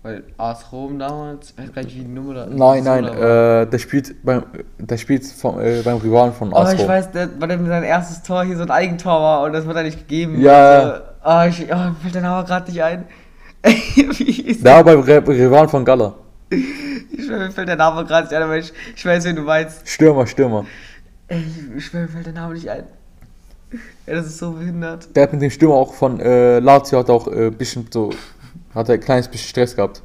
[0.04, 3.18] Weil AS Rom damals, ich weiß gar nicht, wie die Nummer da Nein, nein, da
[3.18, 3.62] war.
[3.62, 4.42] äh, der spielt beim,
[4.78, 6.88] der spielt vom, äh, beim Rivalen von Oh, AS ich Rom.
[6.88, 9.74] weiß, der, weil der sein erstes Tor hier so ein Eigentor war und das wird
[9.78, 10.42] er nicht gegeben.
[10.42, 11.00] Ja.
[11.22, 13.06] Also, oh, ich, oh, mir fällt der Name gerade nicht ein.
[13.64, 16.12] wie ist Der war beim Rivalen von Gala.
[16.50, 19.42] Ich schwör, mir fällt der Name gerade nicht ein, aber ich, ich weiß, wen du
[19.42, 19.88] meinst.
[19.88, 20.66] Stürmer, Stürmer.
[21.28, 21.42] Ey,
[21.78, 22.84] ich schwör, mir fällt der Name nicht ein.
[24.06, 25.16] Ja, das ist so behindert.
[25.16, 28.10] Der hat mit dem Stürmer auch von äh, Lazio hat auch äh, bisschen so,
[28.74, 30.02] hat er ein kleines bisschen Stress gehabt.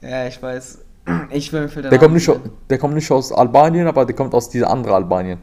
[0.00, 0.78] Ja, ich weiß.
[1.30, 2.30] Ich schwör, mir fällt der, kommt, nicht,
[2.70, 5.38] der kommt nicht aus Albanien, aber der kommt aus dieser anderen Albanien.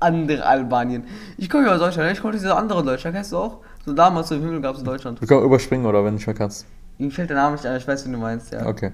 [0.00, 1.04] Andere Albanien.
[1.36, 2.12] Ich komme ja aus Deutschland, ne?
[2.12, 3.58] ich komme aus dieser andere Deutschland, kennst du auch?
[3.84, 5.20] So damals so im Himmel gab es in Deutschland.
[5.20, 6.66] Wir können überspringen, oder wenn du nicht mehr kannst.
[6.98, 8.66] Mir fällt der Name nicht ein, ich weiß, wen du meinst, ja.
[8.66, 8.90] Okay.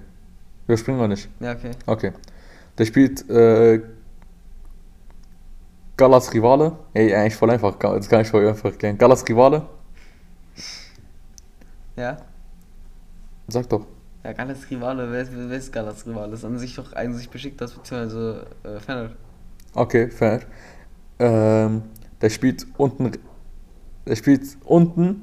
[0.66, 1.28] Überspringen wir nicht.
[1.40, 1.70] Ja, okay.
[1.86, 2.12] Okay.
[2.76, 3.80] Der spielt äh,
[5.96, 6.72] Galas Rivale.
[6.92, 7.76] Ey, eigentlich voll einfach.
[7.76, 8.98] Das kann ich voll einfach erklären.
[8.98, 9.62] Galas Rivale.
[11.96, 12.16] Ja?
[13.48, 13.86] Sag doch.
[14.24, 16.30] Ja, Gallas Rivale, wer ist, wer ist Gallas Rivale?
[16.30, 16.92] Das ist an sich doch
[17.30, 19.10] beschickt, das beziehungsweise äh, Fener.
[19.74, 20.40] Okay, fair.
[21.18, 21.82] Ähm,
[22.20, 23.12] der spielt unten.
[24.06, 25.22] Der spielt unten,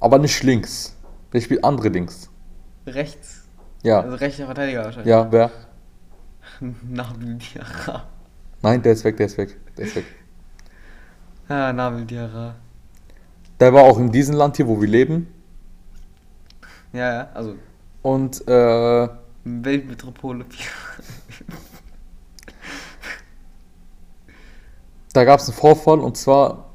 [0.00, 0.96] aber nicht links.
[1.32, 2.30] Der spielt andere links.
[2.86, 3.48] Rechts.
[3.82, 4.00] Ja.
[4.00, 5.10] Also rechter Verteidiger wahrscheinlich.
[5.10, 5.50] Ja, wer?
[6.88, 8.04] Nabil Diarra.
[8.62, 9.56] Nein, der ist weg, der ist weg.
[9.76, 10.04] Der ist weg.
[11.48, 12.54] Ja, Nabil Diarra.
[13.60, 15.26] Der war auch in diesem Land hier, wo wir leben.
[16.92, 17.54] Ja, ja, also
[18.02, 19.08] Und äh,
[19.44, 20.44] Weltmetropole.
[25.12, 26.66] da gab es einen Vorfall und zwar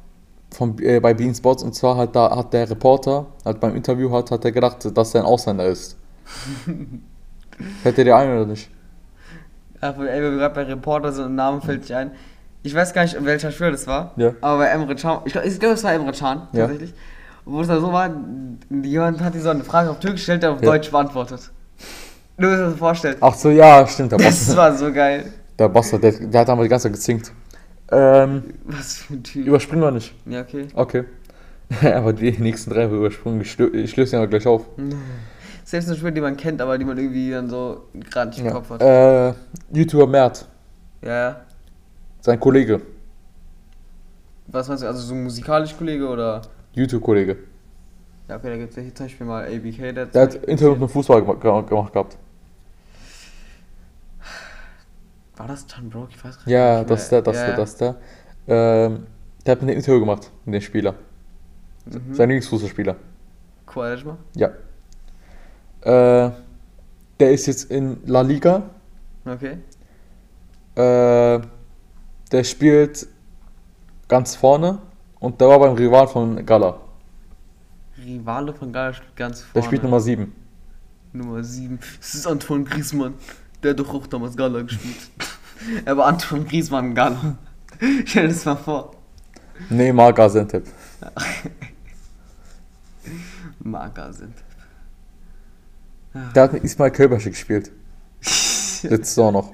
[0.51, 4.11] von, äh, bei Bean Sports und zwar hat da hat der Reporter halt beim Interview
[4.11, 5.97] hat, hat er gedacht, dass er ein Ausländer ist.
[7.84, 8.70] Fällt dir der ein oder nicht?
[9.82, 12.11] Wo- ey, wir gerade bei Reporter sind und Namen fällt nicht ein.
[12.64, 14.14] Ich weiß gar nicht, welcher Spieler das war.
[14.16, 14.32] Ja.
[14.39, 16.70] Aber bei Emre Can, ich glaube, glaub, es war Emre Can, Ja.
[17.46, 18.10] Wo es dann so war,
[18.84, 20.72] jemand hat dir so eine Frage auf Türkisch gestellt, der auf Ja.
[20.72, 21.52] Deutsch beantwortet.
[22.38, 23.18] Du musst dir das vorstellen.
[23.22, 25.32] Ach so, ja, stimmt, der Das war so geil.
[25.60, 27.32] Der Bastard, der, der hat einmal die ganze Zeit gezinkt.
[27.91, 29.46] Ähm, Was für ein Typ.
[29.46, 30.14] überspringen wir nicht.
[30.26, 30.68] Ja, okay.
[30.74, 31.04] Okay.
[31.94, 33.41] aber die nächsten drei haben wir übersprungen.
[33.41, 34.66] Ich, löse ihn aber gleich auf.
[35.66, 38.46] Selbst eine Spieler, die man kennt, aber die man irgendwie dann so gerade nicht im
[38.48, 38.52] Ja.
[38.52, 38.82] Kopf hat.
[38.82, 39.34] Äh,
[39.72, 40.46] YouTuber Mert,
[41.02, 41.41] Ja, ja.
[42.22, 42.82] sein Kollege,
[44.48, 46.41] Was meinst du, also so ein musikalisch Kollege oder?
[46.74, 47.38] YouTube-Kollege.
[48.28, 50.82] Ja, okay, da gibt es ja zum Beispiel mal ABK, der, Der hat Interview mit
[50.82, 52.18] dem Fußball gema- ge- gemacht gehabt.
[55.36, 56.10] War das John Broke?
[56.12, 57.22] Ich weiß gar Ja, nicht das ist mehr.
[57.22, 57.96] der, das ist ja, der, das ist der.
[58.48, 59.08] Ähm,
[59.46, 60.94] der hat dem Interview gemacht, mit dem Spieler.
[61.86, 62.14] Mhm.
[62.14, 62.96] Sein Lieblingsfußballspieler.
[63.66, 64.18] Quaresma?
[64.36, 64.48] Ja.
[65.82, 66.32] Äh,
[67.20, 68.64] der ist jetzt in La Liga.
[69.26, 69.58] Okay.
[70.76, 71.42] Äh,
[72.32, 73.08] der spielt
[74.08, 74.80] ganz vorne
[75.24, 76.76] und der war beim Rival von Gala.
[77.98, 79.54] Rivale von Gala spielt ganz vorne.
[79.54, 80.36] Der spielt Nummer 7.
[81.14, 81.80] Nummer 7.
[81.98, 83.14] Das ist Antoine Griezmann.
[83.64, 84.98] Der hat doch auch damals Gala gespielt.
[85.86, 87.38] er war Antoine Griezmann Gala.
[88.06, 88.92] Stell dir das mal vor.
[89.70, 90.66] Neymar Gaziantep.
[93.60, 94.34] Maga sind.
[96.36, 97.72] Der hat mit Ismail Kölbasche gespielt.
[98.20, 99.54] Letzte Saison noch.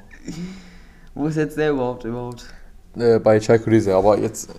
[1.13, 2.47] Wo ist jetzt der überhaupt überhaupt?
[2.95, 4.49] Äh, bei Rize, aber jetzt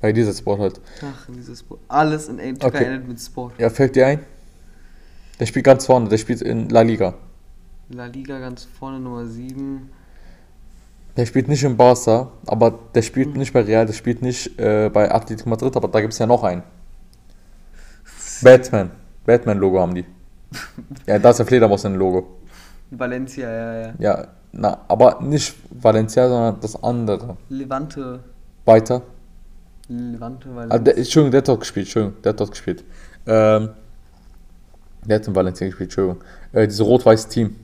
[0.00, 0.80] bei dieser Sport halt.
[1.02, 1.80] Ach, dieses Sport.
[1.88, 2.84] Alles in einem Okay.
[2.84, 3.54] endet mit Sport.
[3.58, 4.20] Ja, fällt dir ein?
[5.38, 7.14] Der spielt ganz vorne, der spielt in La Liga.
[7.90, 9.90] La Liga ganz vorne Nummer 7.
[11.16, 14.90] Der spielt nicht in Barca, aber der spielt nicht bei Real, der spielt nicht äh,
[14.92, 16.62] bei Atletico Madrid, aber da gibt es ja noch einen.
[18.42, 18.90] Batman.
[19.24, 20.04] Batman-Logo haben die.
[21.06, 22.36] Ja, da ist der Fledermaus ein Logo.
[22.90, 23.94] Valencia, ja, ja.
[23.98, 27.36] Ja, na, aber nicht Valencia, sondern das andere.
[27.48, 28.20] Levante.
[28.64, 29.02] Weiter.
[29.88, 30.78] Levante, Ah, Valencia.
[30.78, 32.84] der, Entschuldigung, der hat dort gespielt, Entschuldigung, der hat dort gespielt.
[33.26, 33.70] Ähm,
[35.04, 36.22] der hat in Valencia gespielt, Entschuldigung.
[36.52, 37.56] Äh, dieses rot-weiße Team.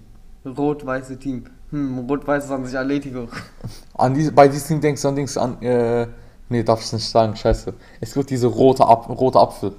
[0.44, 1.44] Rot-weiße Team.
[1.70, 3.28] Hm, rot-weiß ist an sich Atletico.
[3.94, 6.06] An diese, bei diesem Team denkst du an Dings an, äh,
[6.48, 7.72] nee, darf ich nicht sagen, scheiße.
[8.00, 9.72] Es gibt diese rote, Ap rote Apfel.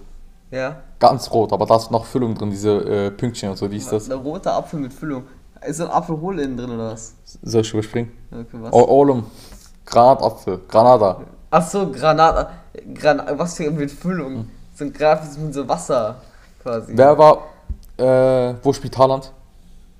[0.52, 0.82] Ja.
[1.00, 3.92] Ganz rot, aber da ist noch Füllung drin, diese äh, Pünktchen und so, die ist
[3.92, 4.08] das.
[4.08, 5.24] Der rote Apfel mit Füllung.
[5.66, 7.16] Ist ein Apfel hohl innen drin oder was?
[7.42, 8.12] Soll ich überspringen?
[8.32, 8.74] Okay, was?
[8.74, 9.26] O Olum.
[9.86, 10.62] Granatapfel.
[10.68, 11.22] Granada.
[11.56, 12.50] Ach so, Granat.
[12.96, 14.50] Gran was für mit Füllung?
[14.74, 16.16] So ein Graf mit so Wasser
[16.64, 16.98] quasi.
[16.98, 17.44] Wer war,
[17.96, 19.32] äh, wo spielt Haaland?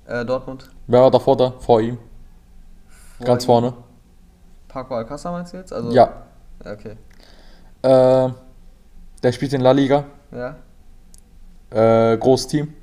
[0.04, 0.68] Äh, Dortmund.
[0.88, 1.52] Wer war davor da?
[1.60, 1.96] Vor ihm?
[3.20, 3.46] Ganz ihm.
[3.46, 3.72] vorne?
[4.66, 5.72] Paco Alcázar meinst du jetzt?
[5.72, 6.24] Also, Ja.
[6.58, 6.96] Okay.
[7.82, 8.32] Äh,
[9.22, 10.06] der spielt in La Liga.
[10.32, 10.56] Ja.
[11.70, 12.74] Äh, großes Team.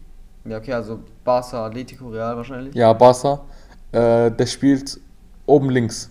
[0.46, 2.74] Ja, okay, also Barca, Atletico, Real wahrscheinlich.
[2.74, 3.42] Ja, Barca.
[3.92, 4.98] Äh, der spielt
[5.46, 6.10] oben links.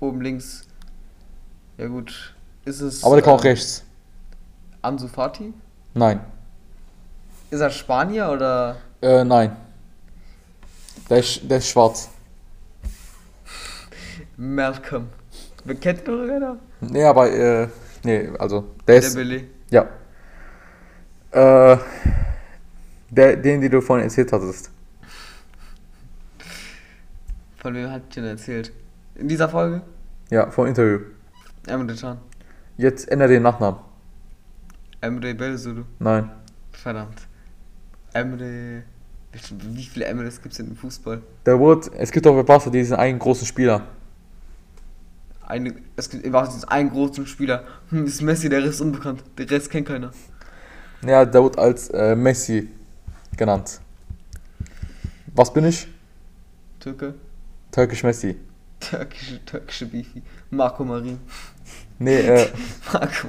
[0.00, 0.67] Oben links.
[1.78, 2.34] Ja gut.
[2.64, 3.04] Ist es.
[3.04, 3.84] Aber der kann auch ähm, rechts.
[4.82, 5.54] Ansu Fati?
[5.94, 6.20] Nein.
[7.50, 8.76] Ist er Spanier oder.
[9.00, 9.56] Äh, nein.
[11.08, 12.10] Der ist, der ist schwarz.
[14.36, 15.08] Malcolm?
[15.80, 16.58] Kennt du oder?
[16.80, 17.68] Nee, aber, äh,
[18.04, 19.14] nee, also, der ist.
[19.16, 19.44] Dembele.
[19.70, 19.88] Ja.
[21.30, 21.78] Äh,
[23.10, 24.70] der, den, den du vorhin erzählt hattest.
[27.56, 28.72] Von wem hat ich denn erzählt?
[29.14, 29.82] In dieser Folge?
[30.30, 31.00] Ja, vom Interview.
[31.68, 32.18] Emre Can.
[32.76, 33.80] Jetzt ändere den Nachnamen.
[35.00, 35.84] Emre Belzulu.
[35.98, 36.30] Nein.
[36.72, 37.26] Verdammt.
[38.12, 38.82] Emre.
[39.72, 41.20] Wie viele Emres gibt es denn im Fußball?
[41.44, 43.82] Der wurde, es gibt auch bei Barca diesen einen großen Spieler.
[45.46, 47.64] Eine, es gibt immer einen großen Spieler.
[47.90, 49.22] Hm, ist Messi, der Rest unbekannt.
[49.36, 50.10] Der Rest kennt keiner.
[51.06, 52.68] Ja, der wird als äh, Messi
[53.36, 53.80] genannt.
[55.34, 55.86] Was bin ich?
[56.80, 57.14] Türke.
[57.70, 58.36] Türkisch Messi.
[58.80, 60.22] Türkische, türkische Bifi.
[60.50, 61.18] Marco Marin.
[61.98, 62.46] Nee, äh,
[62.92, 63.28] Marco.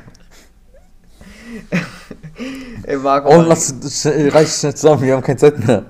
[2.83, 5.85] Ey, Marco oh, lass, sch- reicht schnell zusammen, wir haben keine Zeit mehr.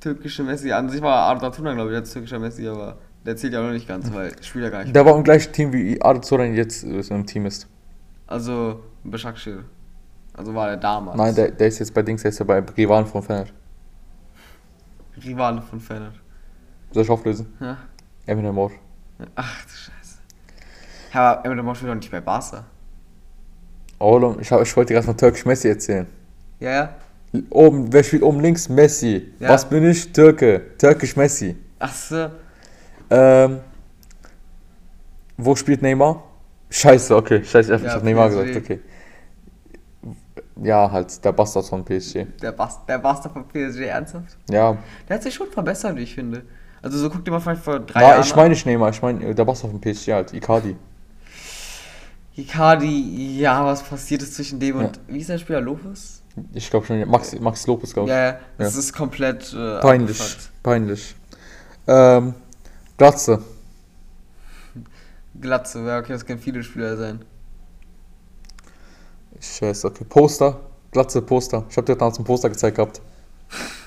[0.00, 0.72] Türkische Messi.
[0.72, 3.60] An sich war Arda Tuna, glaube ich, der ist türkischer Messi, aber der zählt ja
[3.60, 4.94] auch noch nicht ganz, weil spielt ja gar nicht.
[4.94, 7.66] Der war im gleichen Team wie Arda Turan jetzt äh, so im Team ist.
[8.26, 9.64] Also, Beschakschir.
[10.34, 11.16] Also war der damals.
[11.16, 13.46] Nein, der, der ist jetzt bei Dings, der ist ja bei Rivalen von Fener.
[15.24, 16.14] Rivale von Feyenoord.
[16.92, 17.52] Soll ich auflösen?
[17.60, 17.76] Ja?
[18.26, 18.74] Eminem Moore.
[19.34, 20.18] Ach du Scheiße.
[21.14, 22.64] Ja, aber Emre Mosch spielt doch nicht bei Barca.
[23.98, 26.06] Oh, ich, hab, ich wollte dir gerade von Türkisch Messi erzählen.
[26.60, 26.94] Ja, ja.
[27.50, 28.68] Oben, wer spielt oben links?
[28.68, 29.32] Messi.
[29.38, 29.48] Ja.
[29.50, 30.12] Was bin ich?
[30.12, 30.76] Türke.
[30.78, 31.56] Türkisch Messi.
[31.78, 32.30] Ach so.
[33.10, 33.60] Ähm,
[35.38, 36.22] wo spielt Neymar?
[36.70, 37.42] Scheiße, okay.
[37.44, 38.38] Scheiße, ich Ja, hab Neymar PSG.
[38.52, 38.80] gesagt, okay.
[40.62, 42.26] Ja, halt, der Bastard von PSG.
[42.42, 44.36] Der, Bas der Bastard von PSG, ernsthaft?
[44.50, 44.76] Ja,
[45.08, 46.42] Der hat sich schon verbessert, wie ich finde.
[46.86, 49.02] Also so guck dir mal vielleicht vor drei Na, Jahren ich meine nicht Neymar, ich
[49.02, 50.76] meine äh, der Bastard von PSG halt, Icardi.
[52.36, 55.00] Icardi, ja, was passiert ist zwischen dem und...
[55.08, 55.60] Wie ist der Spieler?
[55.60, 56.22] Lopez?
[56.52, 58.14] Ich glaube schon, Max, Max Lopez, glaube ich.
[58.14, 59.52] Ja, ja, das ist komplett...
[59.52, 60.62] Äh, Peinlich, abgefuckt.
[60.62, 61.16] peinlich.
[61.88, 62.34] Ähm,
[62.96, 63.42] Glatze.
[65.40, 67.20] Glatze, ja, okay, das können viele Spieler sein.
[69.40, 70.04] Scheiße, okay.
[70.08, 70.60] Poster.
[70.92, 71.64] Glatze, Poster.
[71.68, 73.00] Ich habe dir damals ein Poster gezeigt gehabt.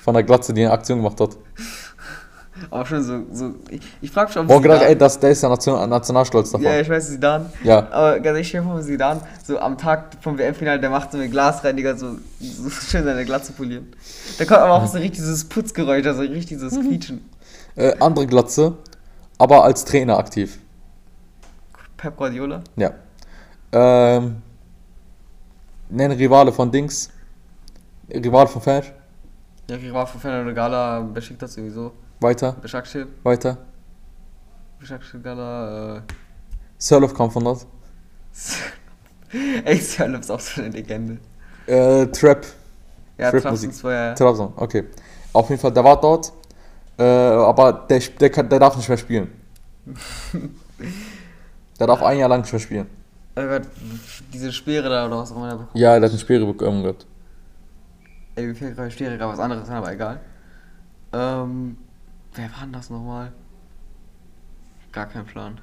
[0.02, 1.38] Von der Glatze, die eine Aktion gemacht hat.
[2.70, 3.22] Aber schon so...
[3.32, 5.88] so ich ich frag mich, ob Boah, gedacht, Zidane- ey, das, der ist ja Nation,
[5.88, 6.64] Nationalstolz davon.
[6.64, 7.50] Ja, ich weiß, Zidane.
[7.64, 7.86] Ja.
[7.90, 11.30] Aber ganz ehrlich, dir vor, Zidane, so am Tag vom WM-Finale, der macht so mit
[11.30, 13.88] Glasreiniger so, so schön seine Glatze polieren.
[14.38, 16.88] Da kommt aber auch so richtig dieses Putzgeräusch, also richtig dieses Mhm.
[16.88, 17.30] Quietschen.
[17.76, 18.74] Äh, andere Glatze,
[19.38, 20.58] aber als Trainer aktiv.
[21.96, 22.62] Pep Guardiola.
[22.76, 22.92] Ja.
[23.72, 24.36] Ähm,
[25.88, 27.10] nenn Rivale von Dings.
[28.12, 28.82] Rival von Fan.
[29.68, 31.92] Ja, war von Fernando Gala, Besiktas sowieso.
[32.20, 33.56] Weiter, Besiktas, weiter.
[34.78, 36.00] Besiktas Gala, äh.
[36.76, 37.66] Sörloff kam von dort.
[39.64, 41.18] Ey, Sörloff ist auch so eine Legende.
[41.66, 42.46] Äh, Trap.
[43.16, 43.70] Ja, Trap-Musik.
[43.70, 44.14] Trabzon war ja.
[44.14, 44.84] Trabzon, okay.
[45.32, 46.30] Auf jeden Fall, der war dort.
[46.98, 49.30] Äh, aber der, der, kann, der darf nicht mehr spielen.
[51.80, 52.86] der darf ein Jahr lang nicht mehr spielen.
[53.36, 53.62] Oh Gott,
[54.30, 55.70] diese Speere da oder was auch immer da bekommen.
[55.74, 57.06] Ja, der hat eine Sperre bekommen gehabt.
[58.34, 60.20] Ey, mir fällt gerade Speere gerade was anderes an, aber egal.
[61.14, 61.78] Ähm,
[62.34, 63.32] wer war denn das nochmal?
[64.92, 65.60] Gar kein Plan.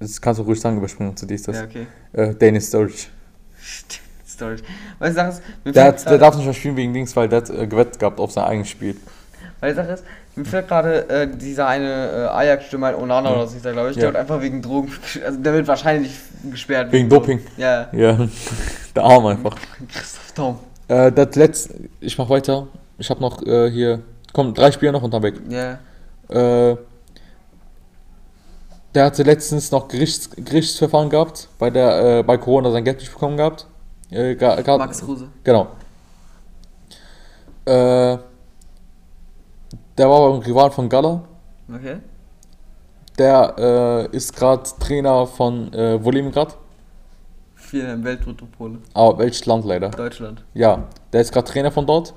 [0.00, 1.56] Das kannst du ruhig sagen, überspringen zu dir ist das.
[1.56, 1.86] Ja, okay.
[2.12, 3.06] Äh, Dennis Sturridge.
[4.26, 4.62] Storage.
[5.04, 7.38] Die Sache ist, mir Der, hat, der darf nicht mehr spielen wegen Dings, weil der
[7.38, 8.96] hat äh, gewettet gehabt auf sein eigenes Spiel.
[9.60, 10.04] Weil die Sache ist,
[10.36, 13.34] mir fällt gerade äh, dieser eine äh, Ajax-Stürmer, Onana Ja.
[13.34, 14.02] oder was ist da, glaube ich, Ja.
[14.02, 14.92] der wird einfach wegen Drogen,
[15.24, 16.12] also der wird wahrscheinlich
[16.48, 16.92] gesperrt.
[16.92, 17.40] Wegen Doping.
[17.56, 18.28] Ja, Ja,
[18.94, 19.56] der Arm einfach.
[19.92, 20.58] Christoph Daum.
[20.86, 22.68] Äh, das letzte, ich mach weiter.
[22.98, 24.00] Ich habe noch äh, hier,
[24.32, 25.40] komm, drei Spiele noch dann weg.
[25.48, 25.78] Ja,
[26.28, 26.76] Äh,
[28.94, 33.12] der hatte letztens noch Gerichts, Gerichtsverfahren gehabt, bei der äh, bei Corona sein Geld nicht
[33.12, 33.66] bekommen gehabt.
[34.10, 35.28] Äh, ga, ga, Max Kruse.
[35.44, 35.68] Genau.
[37.64, 38.18] Äh,
[39.98, 41.22] der war beim Rival von Gala.
[41.72, 41.98] Okay.
[43.18, 46.56] Der äh, ist gerade Trainer von äh, Volimigrad.
[47.54, 48.78] Vier im Weltmetropole.
[48.94, 49.90] Aber welches Land leider?
[49.90, 50.44] Deutschland.
[50.54, 52.14] Ja, der ist gerade Trainer von dort.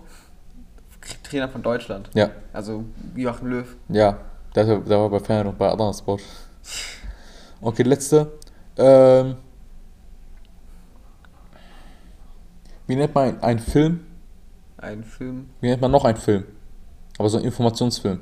[1.23, 2.09] Trainer von Deutschland.
[2.13, 2.85] Ja, Also
[3.15, 3.75] Joachim Löw.
[3.89, 4.19] ja.
[4.53, 6.21] Der, der war bei Feyenoord und bei Adana Sport.
[7.61, 8.33] Okay, letzte.
[8.75, 9.37] Ähm,
[12.87, 14.01] wie nennt man einen Film?
[14.77, 16.43] Ein Film, Wie nennt man noch einen Film?
[17.17, 18.19] Aber so ein Informationsfilm.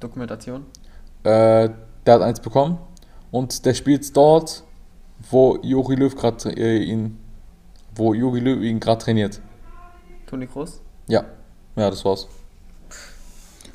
[0.00, 0.64] Dokumentation.
[1.22, 1.68] Äh,
[2.06, 2.78] der hat eins bekommen
[3.30, 4.64] und der spielt dort,
[5.30, 7.18] wo Jogi Löw gerade äh, ihn,
[7.94, 9.40] wo Jogi Löw ihn gerade trainiert.
[10.26, 10.80] Toni Kroos.
[11.06, 11.24] Ja,
[11.76, 12.26] ja, das war's.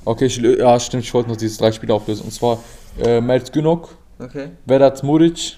[0.04, 2.24] Okay, ich, lö- ja, stimmt, ich wollte noch diese drei Spiele auflösen.
[2.26, 2.58] Und zwar
[3.00, 4.50] äh, Mert Günok, Okay.
[4.66, 5.58] Vedat Muric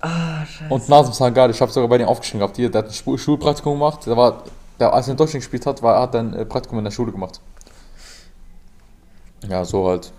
[0.00, 1.50] Ah, und Nazem Sangad.
[1.50, 2.56] Ich habe sogar bei denen aufgeschrieben gehabt.
[2.56, 4.04] Hier, der hat ein Schulpraktikum gemacht.
[4.04, 4.42] Der war,
[4.80, 6.90] der, als er in Deutschland gespielt hat, war, hat er ein äh, Praktikum in der
[6.90, 7.40] Schule gemacht.
[9.48, 10.12] Ja, so halt.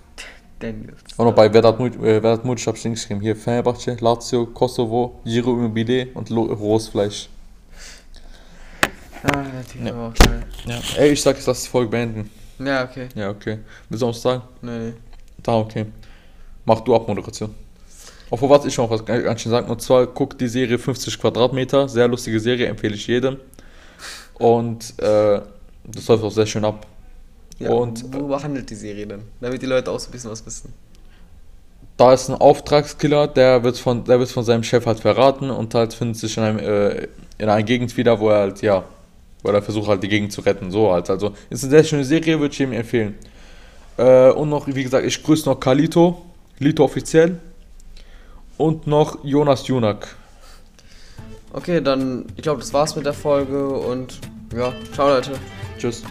[0.61, 3.21] Und noch bei Vedat Muric, äh, Vedat Muric habe ich hingeschrieben.
[3.21, 7.29] Hier Fenerbahce, Lazio, Kosovo, Giro Immobile und Rosfleisch.
[9.23, 9.95] Ah, der Typ Ja.
[9.97, 10.43] war auch geil.
[10.65, 10.79] Ja.
[10.97, 12.29] Ey, ich sag jetzt, lass die Folge beenden.
[12.59, 13.07] Ja, okay.
[13.15, 13.59] Ja, okay.
[13.89, 14.41] Willst du noch was sagen?
[14.61, 14.93] Nee, nee.
[15.41, 15.85] Da, okay.
[16.65, 17.53] Mach du Abmoderation.
[18.29, 19.69] Obwohl, was ich noch was ganz schön sagen.
[19.69, 21.87] Und zwar guckt die Serie 50 Quadratmeter.
[21.87, 23.37] Sehr lustige Serie, empfehle ich jedem.
[24.35, 25.41] Und äh,
[25.85, 26.87] das läuft auch sehr schön ab.
[27.59, 29.21] Ja, Und, und worüber handelt die Serie denn?
[29.39, 30.73] Damit die Leute auch so ein bisschen was wissen.
[31.97, 35.75] Da ist ein Auftragskiller, der wird von, der wird von seinem Chef halt verraten und
[35.75, 37.07] halt findet sich in, einem, äh,
[37.37, 38.83] in einer Gegend wieder, wo er halt, ja,
[39.43, 40.71] wo er versucht halt die Gegend zu retten.
[40.71, 41.09] So halt.
[41.09, 43.15] Also ist eine sehr schöne Serie, würde ich ihm empfehlen.
[43.97, 46.21] Äh, und noch, wie gesagt, ich grüße noch Kalito,
[46.59, 47.39] Lito offiziell.
[48.57, 50.15] Und noch Jonas Junak.
[51.51, 54.19] Okay, dann, ich glaube, das war's mit der Folge und
[54.55, 55.33] ja, ciao Leute.
[55.77, 56.03] Tschüss.